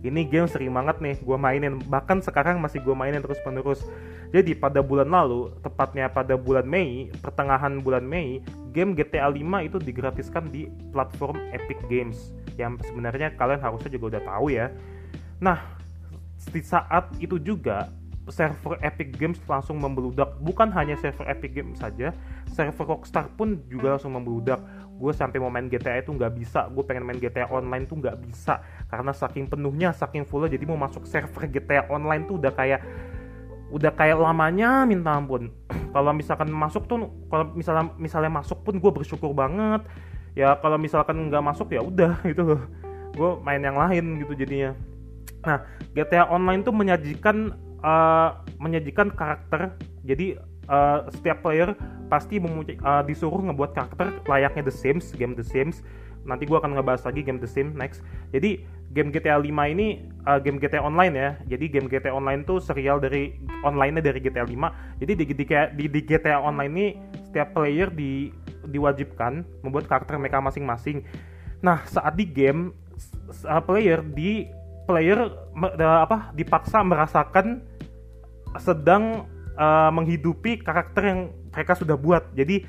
ini 0.00 0.24
game 0.24 0.48
sering 0.48 0.72
banget 0.72 0.96
nih 0.98 1.16
gue 1.20 1.36
mainin 1.36 1.76
bahkan 1.88 2.24
sekarang 2.24 2.58
masih 2.58 2.80
gue 2.80 2.96
mainin 2.96 3.20
terus 3.20 3.40
penerus 3.44 3.84
jadi 4.30 4.54
pada 4.54 4.78
bulan 4.78 5.10
lalu, 5.10 5.50
tepatnya 5.58 6.06
pada 6.06 6.38
bulan 6.38 6.62
Mei, 6.62 7.10
pertengahan 7.18 7.82
bulan 7.82 8.06
Mei, 8.06 8.38
game 8.70 8.94
GTA 8.94 9.26
5 9.26 9.42
itu 9.66 9.76
digratiskan 9.82 10.46
di 10.54 10.70
platform 10.94 11.34
Epic 11.50 11.82
Games. 11.90 12.30
Yang 12.54 12.86
sebenarnya 12.86 13.34
kalian 13.34 13.58
harusnya 13.58 13.90
juga 13.90 14.16
udah 14.16 14.22
tahu 14.22 14.54
ya. 14.54 14.70
Nah, 15.42 15.58
di 16.46 16.62
saat 16.62 17.10
itu 17.18 17.42
juga 17.42 17.90
server 18.30 18.78
Epic 18.86 19.18
Games 19.18 19.42
langsung 19.50 19.82
membeludak. 19.82 20.38
Bukan 20.38 20.70
hanya 20.78 20.94
server 20.94 21.26
Epic 21.26 21.50
Games 21.50 21.82
saja, 21.82 22.14
server 22.54 22.86
Rockstar 22.86 23.26
pun 23.34 23.58
juga 23.66 23.98
langsung 23.98 24.14
membeludak. 24.14 24.62
Gue 24.94 25.10
sampai 25.10 25.42
mau 25.42 25.50
main 25.50 25.66
GTA 25.66 26.06
itu 26.06 26.14
nggak 26.14 26.38
bisa. 26.38 26.70
Gue 26.70 26.86
pengen 26.86 27.02
main 27.02 27.18
GTA 27.18 27.50
Online 27.50 27.82
tuh 27.82 27.98
nggak 27.98 28.30
bisa 28.30 28.62
karena 28.90 29.14
saking 29.14 29.46
penuhnya, 29.46 29.94
saking 29.94 30.26
fullnya. 30.26 30.58
Jadi 30.58 30.66
mau 30.66 30.76
masuk 30.76 31.06
server 31.06 31.46
GTA 31.46 31.86
Online 31.86 32.26
tuh 32.26 32.42
udah 32.42 32.50
kayak 32.50 32.82
udah 33.70 33.94
kayak 33.94 34.18
lamanya 34.18 34.82
minta 34.82 35.14
ampun. 35.14 35.54
Kalau 35.94 36.10
misalkan 36.10 36.50
masuk 36.50 36.90
tuh 36.90 37.10
kalau 37.30 37.50
misalnya 37.54 37.94
misalnya 37.98 38.30
masuk 38.30 38.62
pun 38.66 38.78
gue 38.78 38.90
bersyukur 38.90 39.34
banget. 39.34 39.82
Ya 40.38 40.54
kalau 40.62 40.78
misalkan 40.78 41.18
nggak 41.26 41.42
masuk 41.42 41.74
ya 41.74 41.82
udah 41.82 42.14
gitu 42.30 42.46
loh. 42.46 42.62
Gue 43.14 43.30
main 43.42 43.58
yang 43.58 43.74
lain 43.74 44.22
gitu 44.22 44.38
jadinya. 44.38 44.70
Nah 45.42 45.66
GTA 45.98 46.30
Online 46.30 46.62
tuh 46.62 46.70
menyajikan 46.70 47.58
uh, 47.82 48.38
menyajikan 48.62 49.10
karakter. 49.10 49.74
Jadi 50.06 50.38
uh, 50.70 51.10
setiap 51.10 51.42
player 51.42 51.74
pasti 52.06 52.38
uh, 52.38 53.02
disuruh 53.02 53.42
ngebuat 53.50 53.74
karakter 53.74 54.22
layaknya 54.30 54.70
The 54.70 54.74
Sims 54.74 55.10
game 55.14 55.34
The 55.34 55.46
Sims 55.46 55.82
nanti 56.30 56.46
gue 56.46 56.54
akan 56.54 56.78
ngebahas 56.78 57.02
lagi 57.10 57.26
game 57.26 57.42
The 57.42 57.50
Sims 57.50 57.74
next 57.74 58.06
jadi 58.30 58.62
game 58.90 59.14
GTA 59.14 59.38
5 59.38 59.46
ini 59.46 60.02
uh, 60.26 60.42
game 60.42 60.58
GTA 60.58 60.82
Online 60.82 61.14
ya. 61.14 61.30
Jadi 61.56 61.64
game 61.70 61.86
GTA 61.86 62.10
Online 62.10 62.42
tuh 62.42 62.58
serial 62.58 62.98
dari 62.98 63.38
online-nya 63.62 64.02
dari 64.02 64.18
GTA 64.18 64.44
5. 64.44 64.98
Jadi 64.98 65.12
di, 65.14 65.24
di, 65.30 65.44
di, 65.46 65.84
di 65.86 66.00
GTA 66.02 66.42
Online 66.42 66.72
ini 66.74 66.86
setiap 67.30 67.54
player 67.54 67.88
di 67.94 68.34
diwajibkan 68.66 69.46
membuat 69.62 69.86
karakter 69.86 70.18
mereka 70.18 70.42
masing-masing. 70.42 71.06
Nah, 71.62 71.86
saat 71.86 72.18
di 72.18 72.26
game 72.26 72.74
uh, 73.46 73.62
player 73.62 74.02
di 74.02 74.50
player 74.90 75.30
uh, 75.54 76.00
apa 76.02 76.34
dipaksa 76.34 76.82
merasakan 76.82 77.62
sedang 78.58 79.30
uh, 79.54 79.90
menghidupi 79.94 80.58
karakter 80.58 81.02
yang 81.14 81.20
mereka 81.54 81.78
sudah 81.78 81.94
buat. 81.94 82.26
Jadi 82.34 82.66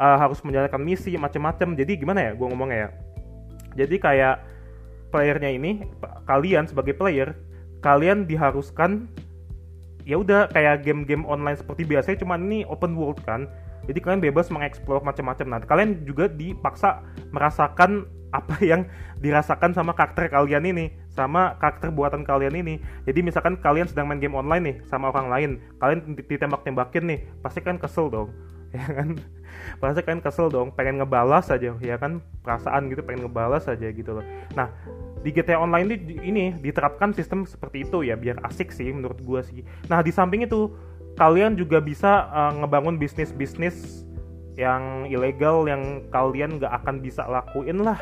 uh, 0.00 0.16
harus 0.16 0.40
menjalankan 0.40 0.80
misi 0.80 1.12
macam-macam. 1.20 1.76
Jadi 1.76 2.00
gimana 2.00 2.24
ya 2.24 2.32
gue 2.32 2.46
ngomongnya 2.48 2.88
ya? 2.88 2.90
Jadi 3.84 4.00
kayak 4.00 4.42
playernya 5.12 5.50
ini 5.52 5.84
kalian 6.24 6.64
sebagai 6.64 6.96
player 6.96 7.36
kalian 7.82 8.24
diharuskan 8.24 9.10
ya 10.06 10.16
udah 10.20 10.48
kayak 10.48 10.86
game-game 10.86 11.26
online 11.28 11.58
seperti 11.58 11.84
biasa 11.84 12.16
cuma 12.16 12.38
ini 12.40 12.64
open 12.70 12.96
world 12.96 13.20
kan 13.26 13.50
jadi 13.84 13.98
kalian 14.00 14.22
bebas 14.22 14.48
mengeksplor 14.48 15.02
macam-macam 15.02 15.46
nah 15.50 15.60
kalian 15.60 16.06
juga 16.06 16.30
dipaksa 16.30 17.04
merasakan 17.34 18.06
apa 18.30 18.56
yang 18.70 18.86
dirasakan 19.18 19.74
sama 19.74 19.92
karakter 19.92 20.30
kalian 20.30 20.64
ini 20.64 20.94
sama 21.10 21.58
karakter 21.58 21.90
buatan 21.90 22.22
kalian 22.22 22.54
ini 22.54 22.74
jadi 23.04 23.20
misalkan 23.20 23.58
kalian 23.58 23.90
sedang 23.90 24.06
main 24.08 24.22
game 24.22 24.38
online 24.38 24.64
nih 24.64 24.76
sama 24.86 25.10
orang 25.10 25.28
lain 25.28 25.50
kalian 25.82 26.16
ditembak-tembakin 26.16 27.04
nih 27.04 27.18
pasti 27.42 27.60
kan 27.60 27.76
kesel 27.76 28.08
dong 28.08 28.30
ya 28.76 28.86
kan? 28.86 29.18
Pasti 29.82 30.00
kalian 30.06 30.22
kesel 30.22 30.46
dong 30.48 30.70
pengen 30.72 31.02
ngebalas 31.02 31.50
aja 31.50 31.74
ya 31.78 31.96
kan? 31.98 32.22
Perasaan 32.46 32.90
gitu 32.90 33.02
pengen 33.02 33.26
ngebalas 33.26 33.66
aja 33.66 33.86
gitu 33.90 34.18
loh. 34.18 34.24
Nah 34.54 34.70
di 35.20 35.30
GTA 35.36 35.60
Online 35.60 36.00
ini, 36.00 36.16
ini 36.24 36.44
diterapkan 36.56 37.12
sistem 37.12 37.44
seperti 37.44 37.84
itu 37.84 38.00
ya 38.06 38.16
biar 38.16 38.40
asik 38.48 38.72
sih 38.72 38.88
menurut 38.88 39.20
gue 39.20 39.40
sih. 39.44 39.60
Nah 39.92 40.00
di 40.00 40.08
samping 40.14 40.46
itu 40.46 40.72
kalian 41.20 41.58
juga 41.58 41.82
bisa 41.82 42.30
uh, 42.32 42.52
ngebangun 42.62 42.96
bisnis-bisnis 42.96 44.08
yang 44.56 45.08
ilegal 45.08 45.68
yang 45.68 46.04
kalian 46.08 46.56
nggak 46.56 46.72
akan 46.82 47.04
bisa 47.04 47.28
lakuin 47.28 47.84
lah. 47.84 48.00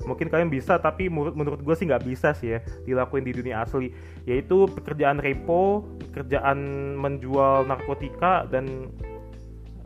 Mungkin 0.00 0.32
kalian 0.32 0.48
bisa 0.48 0.80
tapi 0.80 1.12
menurut 1.12 1.36
menurut 1.36 1.60
gue 1.60 1.74
sih 1.76 1.84
nggak 1.84 2.04
bisa 2.08 2.32
sih 2.32 2.56
ya 2.56 2.58
dilakuin 2.86 3.26
di 3.26 3.34
dunia 3.34 3.66
asli. 3.66 3.90
Yaitu 4.24 4.70
pekerjaan 4.70 5.18
repo 5.18 5.84
pekerjaan 6.10 6.58
menjual 6.96 7.66
narkotika 7.66 8.46
dan 8.46 8.88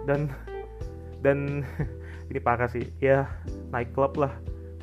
dan 0.04 0.30
dan 1.20 1.64
ini 2.30 2.40
parah 2.40 2.68
sih. 2.68 2.88
Ya 3.00 3.28
nightclub 3.72 4.16
lah. 4.20 4.32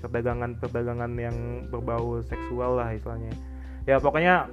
Perdagangan 0.01 0.57
perdagangan 0.57 1.13
yang 1.13 1.67
berbau 1.69 2.21
seksual 2.25 2.81
lah 2.81 2.89
istilahnya. 2.93 3.33
Ya 3.85 4.01
pokoknya 4.01 4.49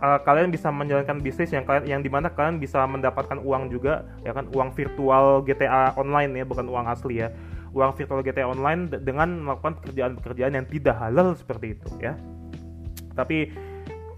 uh, 0.00 0.18
kalian 0.24 0.48
bisa 0.48 0.72
menjalankan 0.72 1.20
bisnis 1.20 1.52
yang 1.52 1.68
kalian 1.68 1.84
yang 1.84 2.00
di 2.00 2.08
mana 2.08 2.32
kalian 2.32 2.56
bisa 2.56 2.80
mendapatkan 2.88 3.36
uang 3.40 3.68
juga 3.68 4.08
ya 4.24 4.32
kan? 4.32 4.48
Uang 4.56 4.72
virtual 4.72 5.44
GTA 5.44 5.92
online 5.96 6.32
ya 6.40 6.44
bukan 6.48 6.66
uang 6.72 6.88
asli 6.88 7.20
ya. 7.24 7.28
Uang 7.76 7.92
virtual 7.92 8.24
GTA 8.24 8.48
Online 8.48 8.88
dengan 8.88 9.44
melakukan 9.44 9.76
pekerjaan-pekerjaan 9.84 10.56
yang 10.56 10.64
tidak 10.64 10.96
halal 10.96 11.36
seperti 11.36 11.76
itu 11.76 11.88
ya. 12.00 12.16
Tapi 13.12 13.52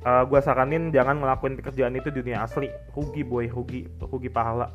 uh, 0.06 0.22
eh, 0.22 0.22
gue 0.30 0.40
saranin 0.42 0.94
jangan 0.94 1.18
ngelakuin 1.18 1.58
pekerjaan 1.58 1.94
itu 1.98 2.14
di 2.14 2.22
dunia 2.22 2.46
asli, 2.46 2.70
rugi 2.94 3.26
boy, 3.26 3.50
rugi, 3.50 3.90
rugi 3.98 4.30
pahala. 4.30 4.70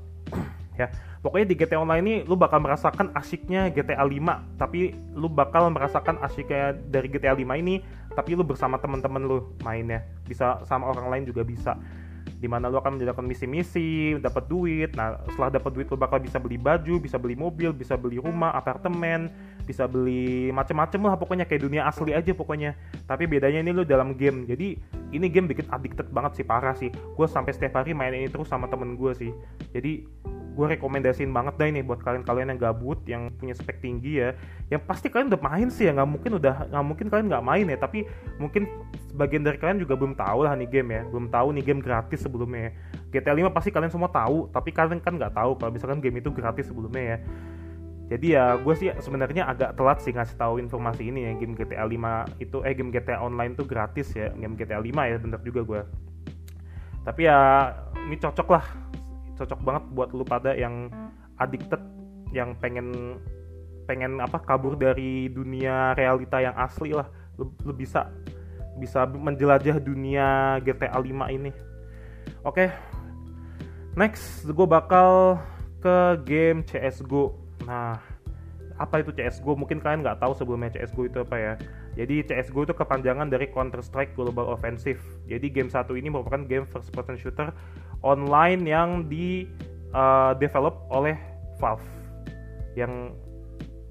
Ya, 0.79 0.87
pokoknya 1.21 1.45
di 1.49 1.55
GTA 1.55 1.79
Online 1.81 2.03
ini 2.03 2.15
lu 2.25 2.35
bakal 2.37 2.61
merasakan 2.61 3.13
asiknya 3.13 3.69
GTA 3.69 4.03
5, 4.03 4.59
tapi 4.59 4.93
lu 5.13 5.29
bakal 5.29 5.69
merasakan 5.73 6.17
asiknya 6.21 6.73
dari 6.89 7.07
GTA 7.09 7.37
5 7.37 7.45
ini, 7.61 7.81
tapi 8.13 8.37
lu 8.37 8.45
bersama 8.45 8.77
teman-teman 8.81 9.21
lu 9.23 9.37
mainnya, 9.61 10.05
bisa 10.25 10.61
sama 10.65 10.89
orang 10.89 11.09
lain 11.09 11.23
juga 11.29 11.41
bisa 11.45 11.77
di 12.43 12.51
mana 12.51 12.67
lu 12.67 12.75
akan 12.75 12.99
menjalankan 12.99 13.23
misi-misi, 13.23 14.19
dapat 14.19 14.51
duit. 14.51 14.91
Nah, 14.99 15.15
setelah 15.31 15.59
dapat 15.59 15.71
duit 15.79 15.87
lu 15.87 15.95
bakal 15.95 16.19
bisa 16.19 16.43
beli 16.43 16.59
baju, 16.59 16.99
bisa 16.99 17.15
beli 17.15 17.39
mobil, 17.39 17.71
bisa 17.71 17.95
beli 17.95 18.19
rumah, 18.19 18.51
apartemen, 18.51 19.31
bisa 19.63 19.87
beli 19.87 20.51
macem-macem 20.51 20.99
lah 21.07 21.15
pokoknya 21.15 21.47
kayak 21.47 21.63
dunia 21.63 21.87
asli 21.87 22.11
aja 22.11 22.35
pokoknya. 22.35 22.75
Tapi 23.07 23.31
bedanya 23.31 23.63
ini 23.63 23.71
lu 23.71 23.87
dalam 23.87 24.19
game. 24.19 24.43
Jadi 24.43 24.75
ini 25.15 25.31
game 25.31 25.47
bikin 25.47 25.71
addicted 25.71 26.11
banget 26.11 26.43
sih 26.43 26.45
parah 26.45 26.75
sih. 26.75 26.91
Gue 26.91 27.31
sampai 27.31 27.55
setiap 27.55 27.79
hari 27.79 27.95
main 27.95 28.11
ini 28.11 28.27
terus 28.27 28.51
sama 28.51 28.67
temen 28.67 28.99
gue 28.99 29.15
sih. 29.15 29.31
Jadi 29.71 30.03
gue 30.53 30.65
rekomendasiin 30.77 31.33
banget 31.33 31.57
dah 31.57 31.67
ini 31.67 31.81
buat 31.81 32.00
kalian-kalian 32.05 32.53
yang 32.53 32.60
gabut 32.62 33.01
yang 33.10 33.33
punya 33.41 33.57
spek 33.57 33.81
tinggi 33.81 34.22
ya. 34.22 34.38
Yang 34.69 34.81
pasti 34.86 35.07
kalian 35.10 35.33
udah 35.33 35.41
main 35.41 35.67
sih 35.74 35.89
ya 35.89 35.98
nggak 35.98 36.10
mungkin 36.10 36.31
udah 36.38 36.69
nggak 36.69 36.86
mungkin 36.86 37.05
kalian 37.10 37.27
nggak 37.33 37.45
main 37.45 37.65
ya. 37.65 37.77
Tapi 37.81 38.05
mungkin 38.38 38.69
sebagian 39.10 39.41
dari 39.41 39.57
kalian 39.57 39.81
juga 39.81 39.98
belum 39.98 40.13
tahu 40.13 40.45
lah 40.45 40.53
nih 40.53 40.69
game 40.69 40.89
ya. 40.93 41.01
Belum 41.10 41.25
tahu 41.33 41.48
nih 41.57 41.63
game 41.65 41.81
gratis 41.81 42.22
sebelumnya 42.22 42.69
GTA 43.10 43.33
5 43.33 43.50
pasti 43.50 43.69
kalian 43.74 43.91
semua 43.93 44.10
tahu 44.10 44.50
tapi 44.50 44.69
kalian 44.69 45.01
kan 45.01 45.17
nggak 45.17 45.33
tahu 45.33 45.57
kalau 45.57 45.72
misalkan 45.74 46.00
game 46.01 46.22
itu 46.22 46.29
gratis 46.29 46.69
sebelumnya 46.69 47.03
ya. 47.03 47.17
Jadi 48.13 48.27
ya 48.38 48.53
gue 48.62 48.75
sih 48.77 48.93
sebenarnya 49.01 49.50
agak 49.50 49.74
telat 49.74 49.98
sih 50.05 50.13
ngasih 50.13 50.38
tahu 50.38 50.62
informasi 50.62 51.10
ini 51.10 51.25
ya 51.25 51.31
game 51.33 51.57
GTA 51.57 51.86
5 51.89 52.38
itu 52.45 52.57
eh 52.62 52.74
game 52.77 52.93
GTA 52.93 53.25
online 53.25 53.57
tuh 53.57 53.65
gratis 53.65 54.13
ya. 54.13 54.29
Game 54.38 54.53
GTA 54.53 54.77
5 54.77 54.91
ya 54.91 55.17
bener 55.17 55.41
juga 55.41 55.62
gue 55.65 55.81
tapi 57.03 57.27
ya 57.27 57.72
ini 58.07 58.15
cocok 58.15 58.48
lah 58.48 58.65
cocok 59.37 59.59
banget 59.65 59.83
buat 59.93 60.09
lu 60.13 60.25
pada 60.25 60.53
yang 60.53 60.89
addicted 61.41 61.81
yang 62.33 62.57
pengen 62.57 63.17
pengen 63.83 64.17
apa 64.23 64.39
kabur 64.41 64.79
dari 64.79 65.27
dunia 65.29 65.93
realita 65.93 66.39
yang 66.39 66.55
asli 66.55 66.95
lah. 66.95 67.07
Lu, 67.37 67.49
lu 67.65 67.73
bisa 67.73 68.09
bisa 68.77 69.05
menjelajah 69.05 69.77
dunia 69.77 70.57
GTA 70.65 70.97
5 70.97 71.35
ini. 71.35 71.51
Oke 72.43 72.67
okay. 72.67 72.69
next 73.93 74.47
gue 74.49 74.67
bakal 74.67 75.37
ke 75.83 76.17
game 76.25 76.63
CSGO 76.63 77.35
nah 77.67 77.99
apa 78.79 79.05
itu 79.05 79.13
CSGO 79.13 79.53
mungkin 79.53 79.77
kalian 79.77 80.01
nggak 80.01 80.19
tahu 80.19 80.33
sebelumnya 80.33 80.73
CSGO 80.73 81.03
itu 81.05 81.19
apa 81.21 81.35
ya. 81.37 81.53
Jadi 81.93 82.25
CSGO 82.25 82.65
itu 82.65 82.73
kepanjangan 82.73 83.29
dari 83.29 83.45
Counter 83.53 83.85
Strike 83.85 84.17
Global 84.17 84.49
Offensive. 84.49 84.99
Jadi 85.29 85.53
game 85.53 85.69
satu 85.69 85.93
ini 85.93 86.09
merupakan 86.09 86.41
game 86.41 86.65
first 86.65 86.89
person 86.89 87.13
shooter 87.13 87.53
online 88.03 88.62
yang 88.67 89.07
di 89.07 89.48
uh, 89.95 90.36
develop 90.38 90.83
oleh 90.91 91.15
Valve. 91.57 91.88
Yang 92.75 93.15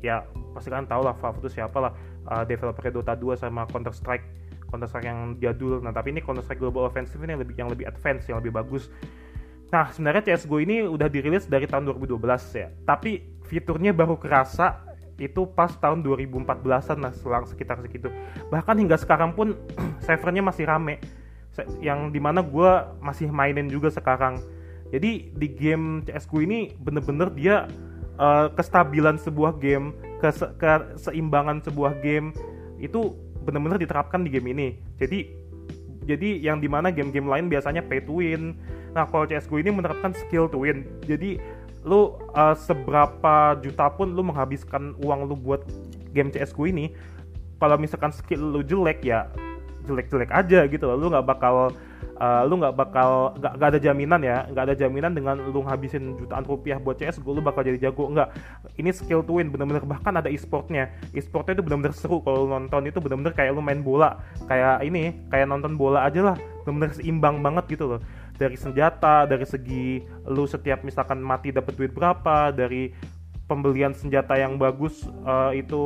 ya 0.05 0.27
pasti 0.53 0.69
kalian 0.69 0.87
tahu 0.87 1.03
lah 1.03 1.17
Valve 1.17 1.41
itu 1.43 1.59
siapa 1.59 1.79
lah. 1.81 1.93
Uh, 2.23 2.47
developer 2.47 2.87
Dota 2.93 3.19
2 3.19 3.35
sama 3.35 3.67
Counter 3.67 3.91
Strike. 3.91 4.23
Counter 4.69 4.87
Strike 4.87 5.09
yang 5.09 5.41
jadul. 5.41 5.81
Nah 5.81 5.91
tapi 5.91 6.15
ini 6.15 6.21
Counter 6.23 6.45
Strike 6.45 6.61
Global 6.61 6.87
Offensive 6.87 7.19
ini 7.25 7.35
yang 7.35 7.43
lebih 7.43 7.55
yang 7.59 7.69
lebih 7.73 7.85
advance 7.89 8.29
yang 8.29 8.39
lebih 8.39 8.55
bagus. 8.55 8.93
Nah 9.73 9.89
sebenarnya 9.89 10.37
CSGO 10.37 10.61
ini 10.61 10.85
udah 10.85 11.09
dirilis 11.09 11.49
dari 11.49 11.65
tahun 11.65 11.89
2012 11.89 12.21
ya. 12.55 12.69
Tapi 12.85 13.41
fiturnya 13.49 13.97
baru 13.97 14.21
kerasa 14.21 14.93
itu 15.21 15.45
pas 15.45 15.71
tahun 15.77 16.03
2014an 16.03 16.99
lah 16.99 17.13
selang 17.15 17.47
sekitar 17.49 17.79
segitu. 17.81 18.13
Bahkan 18.49 18.77
hingga 18.81 18.97
sekarang 19.01 19.33
pun 19.33 19.57
servernya 20.07 20.45
masih 20.45 20.69
rame 20.69 21.01
yang 21.85 22.09
di 22.09 22.21
mana 22.21 22.41
gue 22.41 22.71
masih 23.05 23.29
mainin 23.29 23.69
juga 23.69 23.93
sekarang. 23.93 24.41
Jadi 24.93 25.33
di 25.33 25.49
game 25.49 26.05
CSGO 26.05 26.45
ini 26.45 26.73
bener-bener 26.81 27.29
dia 27.33 27.57
uh, 28.21 28.53
kestabilan 28.53 29.17
sebuah 29.17 29.57
game 29.61 29.97
kese 30.21 30.53
keseimbangan 30.61 31.65
sebuah 31.65 32.01
game 32.05 32.37
itu 32.77 33.17
bener-bener 33.45 33.81
diterapkan 33.81 34.25
di 34.25 34.31
game 34.33 34.53
ini. 34.53 34.69
Jadi 35.01 35.43
jadi 36.03 36.41
yang 36.43 36.59
di 36.59 36.67
mana 36.67 36.91
game-game 36.91 37.31
lain 37.31 37.47
biasanya 37.47 37.85
pay 37.85 38.03
to 38.03 38.21
win. 38.21 38.59
Nah 38.93 39.07
kalau 39.09 39.25
CSGO 39.25 39.63
ini 39.63 39.71
menerapkan 39.71 40.13
skill 40.13 40.51
to 40.51 40.67
win. 40.67 40.85
Jadi 41.07 41.39
lu 41.83 42.15
uh, 42.35 42.55
seberapa 42.55 43.59
juta 43.59 43.91
pun 43.91 44.15
lu 44.15 44.23
menghabiskan 44.23 44.95
uang 45.03 45.27
lu 45.31 45.35
buat 45.35 45.67
game 46.15 46.31
CSGO 46.31 46.71
ini 46.71 46.95
kalau 47.59 47.79
misalkan 47.79 48.11
skill 48.11 48.43
lu 48.43 48.63
jelek 48.63 49.03
ya 49.03 49.31
jelek-jelek 49.85 50.31
aja 50.31 50.67
gitu 50.67 50.85
loh. 50.87 50.97
Lu 50.97 51.07
nggak 51.11 51.27
bakal 51.27 51.75
uh, 52.19 52.43
lu 52.47 52.55
nggak 52.59 52.75
bakal 52.75 53.35
nggak 53.39 53.69
ada 53.75 53.79
jaminan 53.79 54.21
ya. 54.23 54.47
Nggak 54.51 54.65
ada 54.71 54.75
jaminan 54.75 55.13
dengan 55.13 55.37
lu 55.39 55.61
ngabisin 55.67 56.17
jutaan 56.19 56.45
rupiah 56.47 56.79
buat 56.79 56.99
CS 56.99 57.21
gue 57.23 57.33
lu 57.33 57.43
bakal 57.43 57.67
jadi 57.67 57.91
jago. 57.91 58.11
Nggak. 58.11 58.29
Ini 58.79 58.91
skill 58.95 59.27
to 59.27 59.39
win 59.39 59.51
bener-bener. 59.51 59.83
Bahkan 59.83 60.23
ada 60.23 60.29
e-sportnya. 60.31 60.91
E-sportnya 61.13 61.59
itu 61.59 61.65
bener-bener 61.67 61.95
seru 61.95 62.23
kalau 62.23 62.47
nonton. 62.47 62.87
Itu 62.87 63.03
bener-bener 63.03 63.35
kayak 63.35 63.53
lu 63.55 63.63
main 63.63 63.83
bola. 63.83 64.23
Kayak 64.47 64.87
ini 64.87 65.27
kayak 65.29 65.47
nonton 65.51 65.75
bola 65.75 66.07
aja 66.07 66.33
lah. 66.33 66.37
Bener-bener 66.65 66.95
seimbang 66.95 67.43
banget 67.43 67.79
gitu 67.79 67.97
loh. 67.97 68.01
Dari 68.39 68.57
senjata 68.59 69.29
dari 69.29 69.47
segi 69.47 70.03
lu 70.27 70.49
setiap 70.49 70.83
misalkan 70.83 71.23
mati 71.23 71.55
dapat 71.55 71.79
duit 71.79 71.93
berapa 71.95 72.51
dari 72.51 72.91
pembelian 73.53 73.93
senjata 73.93 74.39
yang 74.41 74.57
bagus 74.57 75.05
uh, 75.29 75.53
itu 75.53 75.83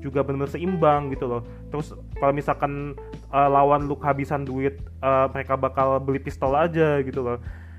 juga 0.00 0.22
benar-benar 0.22 0.52
seimbang 0.52 1.12
gitu 1.12 1.26
loh. 1.26 1.42
Terus 1.72 1.96
kalau 2.20 2.32
misalkan 2.32 2.94
uh, 3.32 3.48
lawan 3.48 3.88
lu 3.88 3.96
kehabisan 3.96 4.44
duit, 4.44 4.78
uh, 5.00 5.28
mereka 5.32 5.56
bakal 5.56 5.98
beli 6.00 6.20
pistol 6.20 6.52
aja 6.54 7.00
gitu 7.02 7.24
loh. 7.24 7.38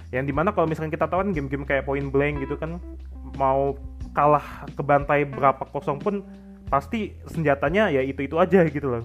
Yang 0.10 0.32
di 0.32 0.34
mana 0.34 0.56
kalau 0.56 0.66
misalkan 0.66 0.92
kita 0.94 1.06
tahu 1.08 1.24
kan 1.24 1.30
game-game 1.36 1.68
kayak 1.68 1.84
Point 1.84 2.10
Blank 2.10 2.40
gitu 2.44 2.56
kan 2.56 2.80
mau 3.36 3.76
kalah 4.16 4.66
ke 4.74 4.82
bantai 4.82 5.28
berapa 5.28 5.62
kosong 5.70 6.00
pun 6.00 6.24
pasti 6.68 7.16
senjatanya 7.28 7.92
ya 7.92 8.02
itu 8.04 8.26
itu 8.26 8.36
aja 8.40 8.64
gitu 8.68 8.88
loh. 8.98 9.04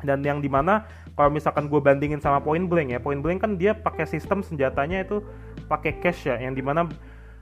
Dan 0.00 0.24
yang 0.24 0.40
di 0.40 0.48
mana 0.48 0.88
kalau 1.12 1.28
misalkan 1.28 1.68
gue 1.68 1.76
bandingin 1.76 2.22
sama 2.22 2.40
Point 2.40 2.70
Blank 2.70 2.88
ya, 2.94 2.98
Point 3.02 3.20
Blank 3.20 3.44
kan 3.44 3.52
dia 3.60 3.76
pakai 3.76 4.08
sistem 4.08 4.40
senjatanya 4.40 5.04
itu 5.04 5.20
pakai 5.68 6.00
cash 6.00 6.24
ya, 6.24 6.40
yang 6.40 6.56
di 6.56 6.64
mana 6.64 6.88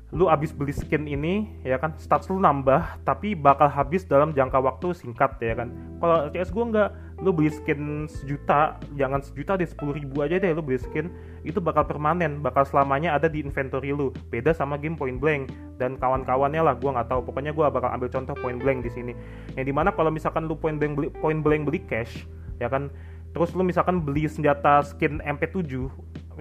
lu 0.09 0.25
abis 0.33 0.57
beli 0.57 0.73
skin 0.73 1.05
ini 1.05 1.53
ya 1.61 1.77
kan 1.77 1.93
stats 2.01 2.33
lu 2.33 2.41
nambah 2.41 3.05
tapi 3.05 3.37
bakal 3.37 3.69
habis 3.69 4.09
dalam 4.09 4.33
jangka 4.33 4.57
waktu 4.57 4.97
singkat 4.97 5.37
ya 5.45 5.53
kan. 5.53 5.69
Kalau 6.01 6.33
CS 6.33 6.49
gue 6.49 6.65
nggak 6.65 6.91
lu 7.21 7.31
beli 7.35 7.53
skin 7.53 8.09
sejuta 8.09 8.81
jangan 8.97 9.21
sejuta 9.21 9.61
deh 9.61 9.69
sepuluh 9.69 9.93
ribu 10.01 10.25
aja 10.25 10.41
deh 10.41 10.57
lu 10.57 10.65
beli 10.65 10.81
skin 10.81 11.13
itu 11.45 11.61
bakal 11.61 11.85
permanen 11.85 12.41
bakal 12.41 12.65
selamanya 12.65 13.21
ada 13.21 13.29
di 13.29 13.45
inventory 13.45 13.93
lu. 13.93 14.09
Beda 14.33 14.57
sama 14.57 14.81
game 14.81 14.97
point 14.97 15.21
blank 15.21 15.53
dan 15.77 16.01
kawan-kawannya 16.01 16.65
lah 16.65 16.73
gue 16.73 16.89
nggak 16.89 17.13
tahu. 17.13 17.29
Pokoknya 17.29 17.53
gue 17.53 17.69
bakal 17.69 17.93
ambil 17.93 18.09
contoh 18.09 18.33
point 18.41 18.57
blank 18.57 18.81
di 18.81 18.91
sini. 18.91 19.13
Yang 19.61 19.67
di 19.69 19.75
mana 19.77 19.93
kalau 19.93 20.09
misalkan 20.09 20.49
lu 20.49 20.57
point 20.57 20.81
blank 20.81 20.97
beli 20.97 21.09
point 21.21 21.45
blank 21.45 21.69
beli 21.69 21.85
cash 21.85 22.25
ya 22.59 22.67
kan 22.67 22.91
terus 23.33 23.55
lu 23.55 23.63
misalkan 23.63 24.03
beli 24.03 24.27
senjata 24.27 24.83
skin 24.83 25.23
MP7 25.23 25.87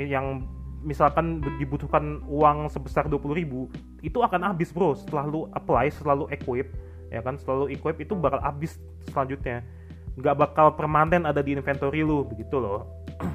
yang 0.02 0.46
misalkan 0.88 1.44
dibutuhkan 1.60 2.24
uang 2.32 2.72
sebesar 2.72 3.12
20 3.12 3.20
ribu 3.36 3.67
itu 4.00 4.24
akan 4.24 4.48
habis 4.48 4.72
bro. 4.72 4.96
Setelah 4.96 5.27
lu 5.27 5.51
apply 5.51 5.91
selalu 5.91 6.32
equip 6.32 6.72
ya 7.12 7.20
kan? 7.20 7.36
Selalu 7.36 7.75
equip 7.75 8.00
itu 8.00 8.15
bakal 8.15 8.39
habis 8.39 8.79
selanjutnya. 9.12 9.67
Nggak 10.15 10.48
bakal 10.48 10.74
permanen 10.79 11.27
ada 11.27 11.44
di 11.44 11.60
inventory 11.60 12.08
lu 12.08 12.24
begitu 12.24 12.56
loh. 12.56 12.88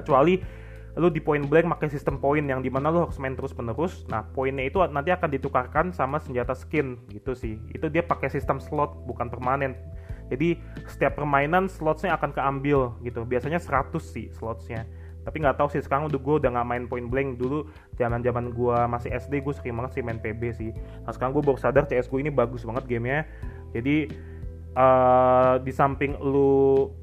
Kecuali 0.00 0.40
lu 0.96 1.12
di 1.12 1.20
point 1.20 1.44
blank 1.44 1.76
pakai 1.76 1.92
sistem 1.92 2.16
poin 2.16 2.40
yang 2.40 2.64
di 2.64 2.72
mana 2.72 2.88
lu 2.88 3.04
harus 3.04 3.20
main 3.20 3.36
terus 3.36 3.52
menerus 3.52 4.08
nah 4.08 4.24
poinnya 4.32 4.64
itu 4.64 4.80
nanti 4.88 5.12
akan 5.12 5.28
ditukarkan 5.28 5.92
sama 5.92 6.16
senjata 6.16 6.56
skin 6.56 6.96
gitu 7.12 7.36
sih. 7.36 7.60
Itu 7.76 7.92
dia 7.92 8.00
pakai 8.00 8.32
sistem 8.32 8.56
slot 8.56 9.04
bukan 9.04 9.28
permanen. 9.28 9.76
Jadi 10.32 10.58
setiap 10.88 11.20
permainan 11.20 11.68
slotnya 11.68 12.16
akan 12.16 12.32
keambil 12.32 12.96
gitu. 13.04 13.22
Biasanya 13.28 13.60
100 13.60 13.92
sih 14.00 14.26
slotnya 14.32 14.88
tapi 15.26 15.42
nggak 15.42 15.58
tahu 15.58 15.66
sih 15.74 15.82
sekarang 15.82 16.06
udah 16.06 16.22
gue 16.22 16.34
udah 16.38 16.50
nggak 16.54 16.66
main 16.70 16.84
point 16.86 17.10
blank. 17.10 17.34
Dulu 17.42 17.66
zaman 17.98 18.22
zaman 18.22 18.54
gue 18.54 18.78
masih 18.86 19.10
SD 19.10 19.42
gue 19.42 19.50
sering 19.58 19.74
banget 19.74 19.98
sih 19.98 20.02
main 20.06 20.22
PB 20.22 20.42
sih. 20.54 20.70
Nah 21.02 21.10
sekarang 21.10 21.34
gue 21.34 21.42
baru 21.42 21.58
sadar 21.58 21.90
CS 21.90 22.06
gue 22.06 22.22
ini 22.22 22.30
bagus 22.30 22.62
banget 22.62 22.86
gamenya. 22.86 23.26
Jadi 23.74 24.06
uh, 24.78 25.58
di 25.58 25.72
samping 25.74 26.14
lu 26.22 26.94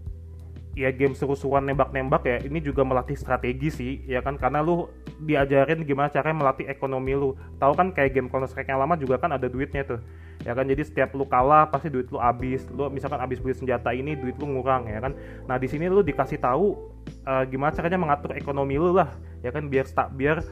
ya 0.73 0.89
game 0.89 1.13
seru-seruan 1.13 1.69
nembak-nembak 1.69 2.25
ya 2.25 2.41
ini 2.41 2.57
juga 2.57 2.81
melatih 2.81 3.19
strategi 3.19 3.67
sih 3.67 3.93
ya 4.07 4.23
kan? 4.23 4.39
Karena 4.39 4.63
lu 4.63 4.87
diajarin 5.19 5.83
gimana 5.83 6.07
caranya 6.07 6.47
melatih 6.47 6.71
ekonomi 6.71 7.11
lu. 7.19 7.35
Tahu 7.59 7.75
kan 7.75 7.91
kayak 7.91 8.15
game 8.15 8.31
Counter 8.31 8.47
Strike 8.47 8.71
yang 8.71 8.79
lama 8.79 8.95
juga 8.95 9.19
kan 9.19 9.35
ada 9.35 9.51
duitnya 9.51 9.83
tuh 9.83 9.99
ya 10.43 10.53
kan? 10.53 10.67
Jadi 10.67 10.83
setiap 10.83 11.15
lu 11.15 11.25
kalah 11.25 11.67
pasti 11.71 11.89
duit 11.89 12.07
lu 12.11 12.19
habis. 12.19 12.67
Lu 12.71 12.87
misalkan 12.91 13.19
habis 13.19 13.39
beli 13.39 13.55
senjata 13.55 13.91
ini 13.95 14.15
duit 14.19 14.35
lu 14.37 14.45
ngurang 14.59 14.85
ya 14.87 14.99
kan? 14.99 15.15
Nah 15.47 15.55
di 15.57 15.67
sini 15.67 15.87
lu 15.87 16.03
dikasih 16.03 16.39
tahu 16.39 16.75
uh, 17.25 17.43
gimana 17.47 17.71
caranya 17.71 17.99
mengatur 17.99 18.35
ekonomi 18.35 18.75
lu 18.77 18.93
lah 18.95 19.11
ya 19.41 19.49
kan? 19.49 19.67
Biar 19.71 19.87
tak 19.89 20.13
biar 20.13 20.43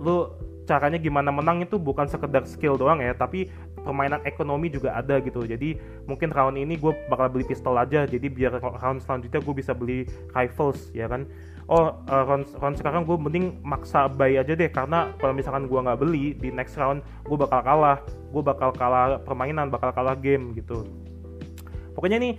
lu 0.00 0.32
caranya 0.64 0.96
gimana 0.96 1.28
menang 1.28 1.60
itu 1.60 1.76
bukan 1.76 2.08
sekedar 2.08 2.48
skill 2.48 2.74
doang 2.80 3.04
ya. 3.04 3.12
Tapi 3.12 3.46
permainan 3.84 4.24
ekonomi 4.24 4.72
juga 4.72 4.96
ada 4.96 5.20
gitu. 5.20 5.44
Jadi 5.44 5.76
mungkin 6.08 6.32
round 6.32 6.56
ini 6.56 6.80
gue 6.80 6.92
bakal 7.12 7.28
beli 7.28 7.44
pistol 7.44 7.76
aja. 7.76 8.08
Jadi 8.08 8.26
biar 8.32 8.58
round 8.58 9.04
selanjutnya 9.04 9.44
gue 9.44 9.54
bisa 9.54 9.76
beli 9.76 10.08
rifles 10.32 10.88
ya 10.96 11.06
kan 11.06 11.28
oh 11.68 11.96
uh, 12.08 12.24
round, 12.28 12.46
round 12.60 12.76
sekarang 12.76 13.08
gue 13.08 13.16
mending 13.16 13.60
maksa 13.64 14.08
buy 14.10 14.36
aja 14.36 14.52
deh 14.52 14.68
karena 14.68 15.12
kalau 15.16 15.32
misalkan 15.32 15.64
gue 15.64 15.80
nggak 15.80 15.98
beli 16.00 16.36
di 16.36 16.52
next 16.52 16.76
round 16.76 17.00
gue 17.24 17.36
bakal 17.36 17.60
kalah. 17.64 17.98
Gue 18.34 18.42
bakal 18.42 18.70
kalah 18.74 19.22
permainan 19.22 19.70
bakal 19.70 19.94
kalah 19.94 20.18
game 20.18 20.52
gitu. 20.58 20.84
Pokoknya 21.94 22.18
nih 22.18 22.36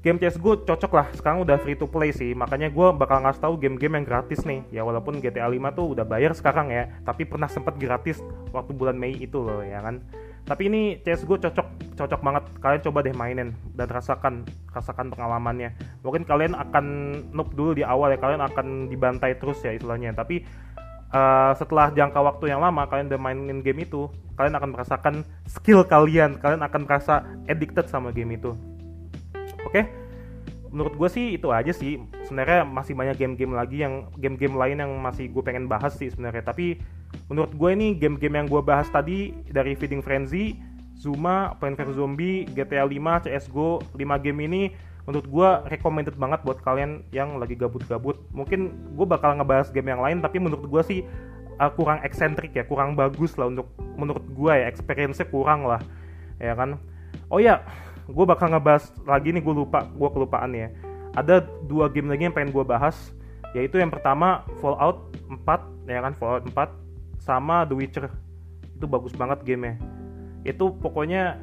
game 0.00 0.20
CSGO 0.20 0.64
cocok 0.64 0.92
lah. 0.92 1.06
Sekarang 1.16 1.42
udah 1.42 1.56
free 1.60 1.76
to 1.76 1.88
play 1.88 2.12
sih 2.12 2.36
makanya 2.36 2.70
gue 2.70 2.88
bakal 2.94 3.24
ngasih 3.24 3.42
tahu 3.42 3.54
game-game 3.58 4.00
yang 4.00 4.06
gratis 4.06 4.44
nih. 4.44 4.62
Ya 4.70 4.82
walaupun 4.86 5.18
GTA 5.18 5.50
5 5.50 5.76
tuh 5.76 5.86
udah 5.98 6.04
bayar 6.06 6.36
sekarang 6.36 6.70
ya 6.70 6.88
tapi 7.02 7.26
pernah 7.26 7.48
sempet 7.48 7.74
gratis 7.80 8.22
waktu 8.54 8.70
bulan 8.76 8.94
Mei 8.94 9.16
itu 9.16 9.40
loh 9.40 9.64
ya 9.64 9.82
kan 9.82 10.04
tapi 10.48 10.66
ini 10.66 10.98
CSGO 11.04 11.38
cocok 11.38 11.94
cocok 11.94 12.20
banget. 12.24 12.44
Kalian 12.58 12.82
coba 12.88 12.98
deh 13.04 13.14
mainin 13.14 13.54
dan 13.76 13.86
rasakan 13.86 14.42
rasakan 14.72 15.12
pengalamannya. 15.12 15.76
Mungkin 16.02 16.24
kalian 16.24 16.56
akan 16.56 16.84
noob 17.30 17.52
dulu 17.54 17.76
di 17.76 17.84
awal 17.84 18.10
ya 18.10 18.18
kalian 18.18 18.42
akan 18.42 18.88
dibantai 18.88 19.36
terus 19.36 19.60
ya 19.62 19.76
istilahnya. 19.76 20.16
Tapi 20.16 20.42
uh, 21.12 21.52
setelah 21.54 21.92
jangka 21.92 22.18
waktu 22.18 22.50
yang 22.50 22.64
lama 22.64 22.88
kalian 22.88 23.12
udah 23.12 23.20
mainin 23.20 23.60
game 23.60 23.84
itu 23.84 24.08
kalian 24.34 24.56
akan 24.56 24.70
merasakan 24.72 25.14
skill 25.46 25.84
kalian. 25.84 26.40
Kalian 26.40 26.64
akan 26.64 26.80
merasa 26.88 27.22
addicted 27.46 27.86
sama 27.86 28.10
game 28.10 28.34
itu. 28.34 28.56
Oke? 29.68 29.86
Menurut 30.70 30.94
gue 30.94 31.08
sih 31.10 31.36
itu 31.36 31.50
aja 31.50 31.70
sih. 31.74 31.98
Sebenarnya 32.24 32.62
masih 32.62 32.94
banyak 32.94 33.18
game-game 33.18 33.54
lagi 33.54 33.82
yang 33.82 34.06
game-game 34.16 34.54
lain 34.54 34.78
yang 34.78 34.92
masih 35.02 35.26
gue 35.28 35.42
pengen 35.42 35.66
bahas 35.66 35.98
sih 35.98 36.08
sebenarnya. 36.08 36.46
Tapi 36.46 36.78
menurut 37.30 37.54
gue 37.54 37.70
ini 37.70 37.94
game-game 37.94 38.42
yang 38.42 38.46
gue 38.50 38.58
bahas 38.58 38.90
tadi 38.90 39.30
dari 39.48 39.78
Feeding 39.78 40.02
Frenzy, 40.02 40.58
Zuma, 40.98 41.56
Plant 41.62 41.78
vs 41.78 41.96
Zombie, 41.96 42.44
GTA 42.52 42.84
5, 42.84 43.24
CSGO 43.24 43.80
5 43.94 44.24
game 44.26 44.40
ini 44.44 44.62
menurut 45.08 45.26
gue 45.30 45.50
recommended 45.72 46.18
banget 46.18 46.44
buat 46.44 46.60
kalian 46.60 47.06
yang 47.14 47.40
lagi 47.40 47.56
gabut-gabut. 47.56 48.20
Mungkin 48.34 48.94
gue 48.98 49.06
bakal 49.08 49.38
ngebahas 49.38 49.72
game 49.72 49.88
yang 49.88 50.02
lain 50.02 50.20
tapi 50.20 50.42
menurut 50.42 50.66
gue 50.66 50.82
sih 50.84 51.00
uh, 51.56 51.70
kurang 51.72 52.04
eksentrik 52.04 52.52
ya 52.52 52.66
kurang 52.66 52.98
bagus 52.98 53.38
lah 53.40 53.48
untuk 53.48 53.70
menurut 53.96 54.26
gue 54.26 54.52
ya 54.52 54.66
experience-nya 54.68 55.30
kurang 55.30 55.64
lah 55.64 55.80
ya 56.42 56.52
kan? 56.52 56.76
Oh 57.30 57.38
ya 57.38 57.62
gue 58.10 58.24
bakal 58.26 58.50
ngebahas 58.50 58.90
lagi 59.06 59.30
nih 59.30 59.40
gue 59.40 59.54
lupa 59.54 59.86
gue 59.86 60.08
kelupaan 60.10 60.50
ya. 60.52 60.68
Ada 61.14 61.46
dua 61.66 61.86
game 61.88 62.10
lagi 62.10 62.26
yang 62.26 62.34
pengen 62.34 62.50
gue 62.50 62.66
bahas 62.66 63.14
yaitu 63.54 63.78
yang 63.82 63.90
pertama 63.90 64.46
Fallout 64.58 65.14
4 65.26 65.88
ya 65.90 66.02
kan? 66.02 66.12
Fallout 66.18 66.44
4 66.50 66.89
sama 67.20 67.68
The 67.68 67.76
Witcher. 67.76 68.08
Itu 68.74 68.88
bagus 68.88 69.12
banget 69.12 69.44
gamenya. 69.44 69.76
Itu 70.42 70.72
pokoknya 70.80 71.36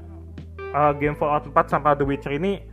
uh, 0.74 0.94
game 0.98 1.14
Fallout 1.16 1.46
4 1.48 1.54
sama 1.70 1.94
The 1.94 2.04
Witcher 2.04 2.34
ini 2.34 2.66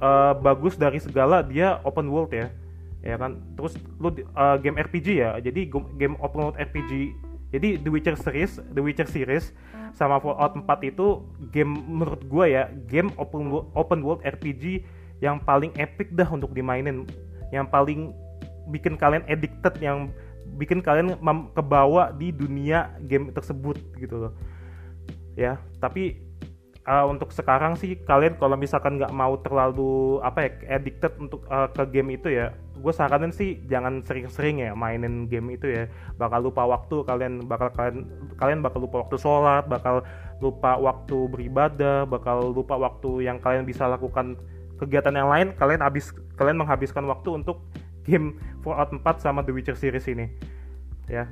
uh, 0.00 0.32
bagus 0.34 0.80
dari 0.80 0.98
segala 0.98 1.44
dia 1.44 1.78
open 1.84 2.08
world 2.08 2.32
ya. 2.32 2.48
Ya 3.04 3.14
kan? 3.14 3.38
Terus 3.54 3.76
lu 4.00 4.10
uh, 4.34 4.56
game 4.58 4.80
RPG 4.80 5.20
ya. 5.20 5.36
Jadi 5.38 5.68
game 5.70 6.16
open 6.18 6.48
world 6.48 6.58
RPG 6.58 7.14
jadi 7.48 7.80
The 7.80 7.88
Witcher 7.88 8.16
series 8.16 8.60
The 8.76 8.82
Witcher 8.84 9.08
series 9.08 9.56
sama 9.96 10.20
Fallout 10.20 10.52
4 10.52 10.68
itu 10.84 11.24
game 11.48 11.80
menurut 11.88 12.20
gue 12.28 12.46
ya 12.52 12.68
game 12.86 13.08
open 13.16 13.48
open 13.72 14.04
world 14.04 14.20
RPG 14.20 14.84
yang 15.24 15.40
paling 15.42 15.72
epic 15.80 16.12
dah 16.12 16.28
untuk 16.28 16.52
dimainin. 16.52 17.08
Yang 17.48 17.66
paling 17.72 18.00
bikin 18.68 19.00
kalian 19.00 19.24
addicted 19.24 19.80
yang 19.80 20.12
bikin 20.56 20.80
kalian 20.80 21.18
kebawa 21.52 22.14
di 22.14 22.32
dunia 22.32 22.94
game 23.04 23.34
tersebut 23.34 23.76
gitu 23.98 24.28
loh. 24.28 24.32
Ya 25.38 25.60
tapi 25.78 26.28
uh, 26.88 27.06
untuk 27.06 27.30
sekarang 27.30 27.76
sih 27.76 28.00
kalian 28.02 28.40
kalau 28.40 28.56
misalkan 28.56 28.96
nggak 28.96 29.12
mau 29.12 29.36
terlalu 29.44 30.18
apa 30.24 30.48
ya 30.48 30.80
addicted 30.80 31.12
untuk 31.20 31.44
uh, 31.52 31.68
ke 31.68 31.84
game 31.92 32.16
itu 32.16 32.32
ya 32.32 32.56
gue 32.78 32.92
saranin 32.94 33.34
sih 33.34 33.58
jangan 33.66 34.00
sering-sering 34.06 34.64
ya 34.64 34.72
mainin 34.72 35.28
game 35.28 35.52
itu 35.52 35.68
ya. 35.68 35.84
Bakal 36.16 36.48
lupa 36.48 36.64
waktu 36.64 37.04
kalian 37.04 37.44
bakal 37.44 37.68
kalian 37.76 38.08
kalian 38.40 38.60
bakal 38.64 38.80
lupa 38.82 39.04
waktu 39.04 39.16
sholat 39.20 39.68
bakal 39.68 40.00
lupa 40.40 40.78
waktu 40.78 41.18
beribadah 41.28 42.06
bakal 42.08 42.54
lupa 42.54 42.78
waktu 42.78 43.26
yang 43.26 43.42
kalian 43.42 43.66
bisa 43.66 43.90
lakukan 43.90 44.38
kegiatan 44.78 45.10
yang 45.10 45.28
lain 45.28 45.52
kalian 45.58 45.82
habis 45.82 46.14
kalian 46.38 46.54
menghabiskan 46.62 47.02
waktu 47.10 47.42
untuk 47.42 47.66
game 48.08 48.40
Fallout 48.64 48.88
4 48.96 49.04
sama 49.20 49.44
The 49.44 49.52
Witcher 49.52 49.76
series 49.76 50.08
ini. 50.08 50.32
Ya 51.08 51.28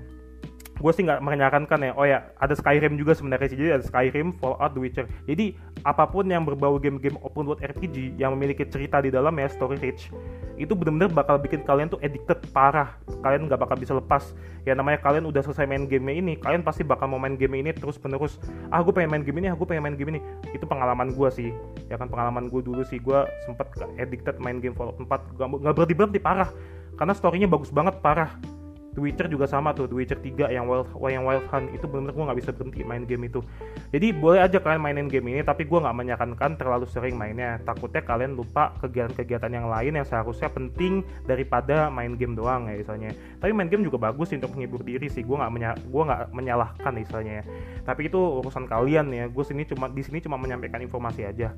gue 0.77 0.93
sih 0.93 1.03
nggak 1.09 1.25
menyarankan 1.25 1.79
ya 1.81 1.93
oh 1.97 2.05
ya 2.05 2.29
ada 2.37 2.53
Skyrim 2.53 3.01
juga 3.01 3.17
sebenarnya 3.17 3.49
sih. 3.49 3.59
Jadi 3.59 3.71
ada 3.81 3.85
Skyrim, 3.85 4.37
Fallout, 4.37 4.77
The 4.77 4.81
Witcher. 4.81 5.07
Jadi 5.25 5.57
apa 5.85 6.05
pun 6.09 6.29
yang 6.29 6.45
berbau 6.45 6.77
game-game 6.77 7.17
open 7.25 7.49
world 7.49 7.65
RPG 7.65 8.21
yang 8.21 8.37
memiliki 8.37 8.69
cerita 8.69 9.01
di 9.01 9.09
dalam 9.09 9.33
ya 9.39 9.49
story 9.49 9.79
rich 9.81 10.12
itu 10.57 10.73
bener-bener 10.73 11.12
bakal 11.12 11.37
bikin 11.37 11.62
kalian 11.65 11.89
tuh 11.93 12.01
addicted 12.01 12.41
parah. 12.53 12.97
Kalian 13.21 13.49
nggak 13.49 13.61
bakal 13.61 13.77
bisa 13.77 13.93
lepas. 13.97 14.33
Ya 14.65 14.73
namanya 14.73 15.01
kalian 15.05 15.29
udah 15.29 15.45
selesai 15.45 15.69
main 15.69 15.87
game 15.87 16.09
ini 16.11 16.35
kalian 16.41 16.65
pasti 16.65 16.83
bakal 16.83 17.12
mau 17.12 17.21
main 17.21 17.37
game 17.37 17.61
ini 17.61 17.71
terus 17.77 18.01
penerus 18.01 18.41
ah 18.73 18.83
gue 18.83 18.91
pengen 18.91 19.12
main 19.15 19.23
game 19.23 19.39
ini 19.39 19.47
ah 19.53 19.57
gue 19.57 19.67
pengen 19.69 19.85
main 19.85 19.97
game 19.97 20.17
ini. 20.17 20.21
Itu 20.53 20.69
pengalaman 20.69 21.12
gue 21.12 21.29
sih. 21.33 21.51
Ya 21.89 21.97
kan 22.01 22.09
pengalaman 22.09 22.49
gue 22.49 22.61
dulu 22.61 22.83
sih. 22.85 23.01
Gue 23.01 23.25
sempet 23.45 23.69
addicted 23.97 24.37
main 24.41 24.61
game 24.61 24.75
Fallout 24.77 24.97
4 25.01 25.09
nggak 25.39 25.75
berhenti 25.77 25.95
berhenti 25.95 26.21
parah. 26.21 26.49
Karena 26.97 27.12
storynya 27.12 27.49
bagus 27.49 27.69
banget 27.69 28.01
parah 28.01 28.56
The 28.97 29.05
Witcher 29.05 29.29
juga 29.29 29.45
sama 29.45 29.77
tuh, 29.77 29.85
The 29.85 29.97
Witcher 30.01 30.17
3 30.17 30.57
yang 30.57 30.65
Wild, 30.65 30.89
yang 31.13 31.29
Wild 31.29 31.45
Hunt 31.53 31.69
itu 31.77 31.85
bener-bener 31.85 32.17
gue 32.17 32.25
nggak 32.33 32.39
bisa 32.41 32.51
berhenti 32.57 32.81
main 32.81 33.05
game 33.05 33.29
itu. 33.29 33.45
Jadi 33.93 34.17
boleh 34.17 34.41
aja 34.41 34.57
kalian 34.57 34.81
mainin 34.81 35.05
game 35.13 35.37
ini, 35.37 35.45
tapi 35.45 35.69
gue 35.69 35.77
nggak 35.77 35.93
menyarankan 35.93 36.57
terlalu 36.57 36.89
sering 36.89 37.13
mainnya. 37.13 37.61
Takutnya 37.61 38.01
kalian 38.01 38.33
lupa 38.33 38.73
kegiatan-kegiatan 38.81 39.53
yang 39.53 39.69
lain 39.69 40.01
yang 40.01 40.07
seharusnya 40.09 40.49
penting 40.49 41.05
daripada 41.29 41.93
main 41.93 42.17
game 42.17 42.33
doang 42.33 42.73
ya 42.73 42.81
misalnya. 42.81 43.13
Tapi 43.37 43.53
main 43.53 43.69
game 43.69 43.85
juga 43.85 44.01
bagus 44.01 44.33
untuk 44.33 44.57
menghibur 44.57 44.81
diri 44.81 45.13
sih. 45.13 45.21
Gue 45.21 45.37
nggak 45.37 45.53
menya 45.53 45.77
gua 45.93 46.03
nggak 46.09 46.23
menyalahkan 46.33 46.93
misalnya. 46.97 47.45
Tapi 47.85 48.09
itu 48.09 48.17
urusan 48.17 48.65
kalian 48.65 49.13
ya. 49.13 49.29
Gue 49.29 49.45
sini 49.45 49.69
cuma 49.69 49.93
di 49.93 50.01
sini 50.01 50.25
cuma 50.25 50.41
menyampaikan 50.41 50.81
informasi 50.81 51.29
aja. 51.29 51.53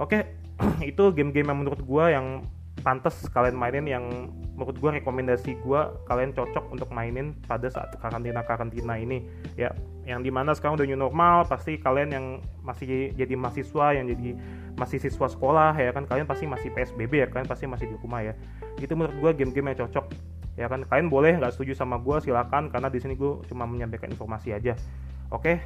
Oke, 0.00 0.32
itu 0.90 1.04
game-game 1.12 1.44
yang 1.44 1.60
menurut 1.60 1.84
gue 1.84 2.04
yang 2.08 2.40
pantas 2.84 3.16
kalian 3.32 3.56
mainin 3.56 3.88
yang 3.88 4.04
menurut 4.54 4.76
gue 4.76 4.90
rekomendasi 5.00 5.56
gue 5.64 5.80
kalian 6.06 6.36
cocok 6.36 6.68
untuk 6.70 6.92
mainin 6.92 7.32
pada 7.48 7.66
saat 7.72 7.96
karantina 7.98 8.44
karantina 8.44 8.94
ini. 9.00 9.24
Ya 9.56 9.72
yang 10.04 10.20
di 10.20 10.28
mana 10.28 10.52
sekarang 10.52 10.76
udah 10.76 10.86
new 10.86 11.00
normal 11.00 11.48
pasti 11.48 11.80
kalian 11.80 12.12
yang 12.12 12.26
masih 12.60 13.10
jadi 13.16 13.34
mahasiswa 13.40 13.96
yang 13.96 14.06
jadi 14.12 14.36
masih 14.76 15.00
siswa 15.00 15.26
sekolah 15.32 15.72
ya 15.80 15.96
kan 15.96 16.04
kalian 16.04 16.28
pasti 16.28 16.44
masih 16.44 16.68
psbb 16.76 17.24
ya 17.24 17.26
kalian 17.32 17.48
pasti 17.48 17.64
masih 17.64 17.88
di 17.88 17.96
rumah 17.98 18.20
ya. 18.20 18.36
Itu 18.76 18.92
menurut 18.94 19.16
gue 19.16 19.30
game-game 19.42 19.72
yang 19.72 19.88
cocok 19.88 20.06
ya 20.60 20.68
kan. 20.68 20.84
Kalian 20.84 21.08
boleh 21.08 21.40
nggak 21.40 21.56
setuju 21.56 21.72
sama 21.72 21.96
gue 21.96 22.20
silakan 22.20 22.68
karena 22.68 22.92
di 22.92 23.00
sini 23.00 23.16
gue 23.16 23.40
cuma 23.48 23.64
menyampaikan 23.64 24.12
informasi 24.12 24.52
aja. 24.52 24.76
Oke 25.32 25.64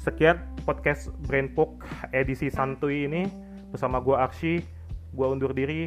sekian 0.00 0.40
podcast 0.64 1.12
Brainpok 1.28 1.84
edisi 2.10 2.48
santuy 2.48 3.04
ini. 3.04 3.28
Bersama 3.68 4.00
gue 4.00 4.16
Aksi 4.16 4.64
gue 5.14 5.26
undur 5.30 5.54
diri 5.54 5.86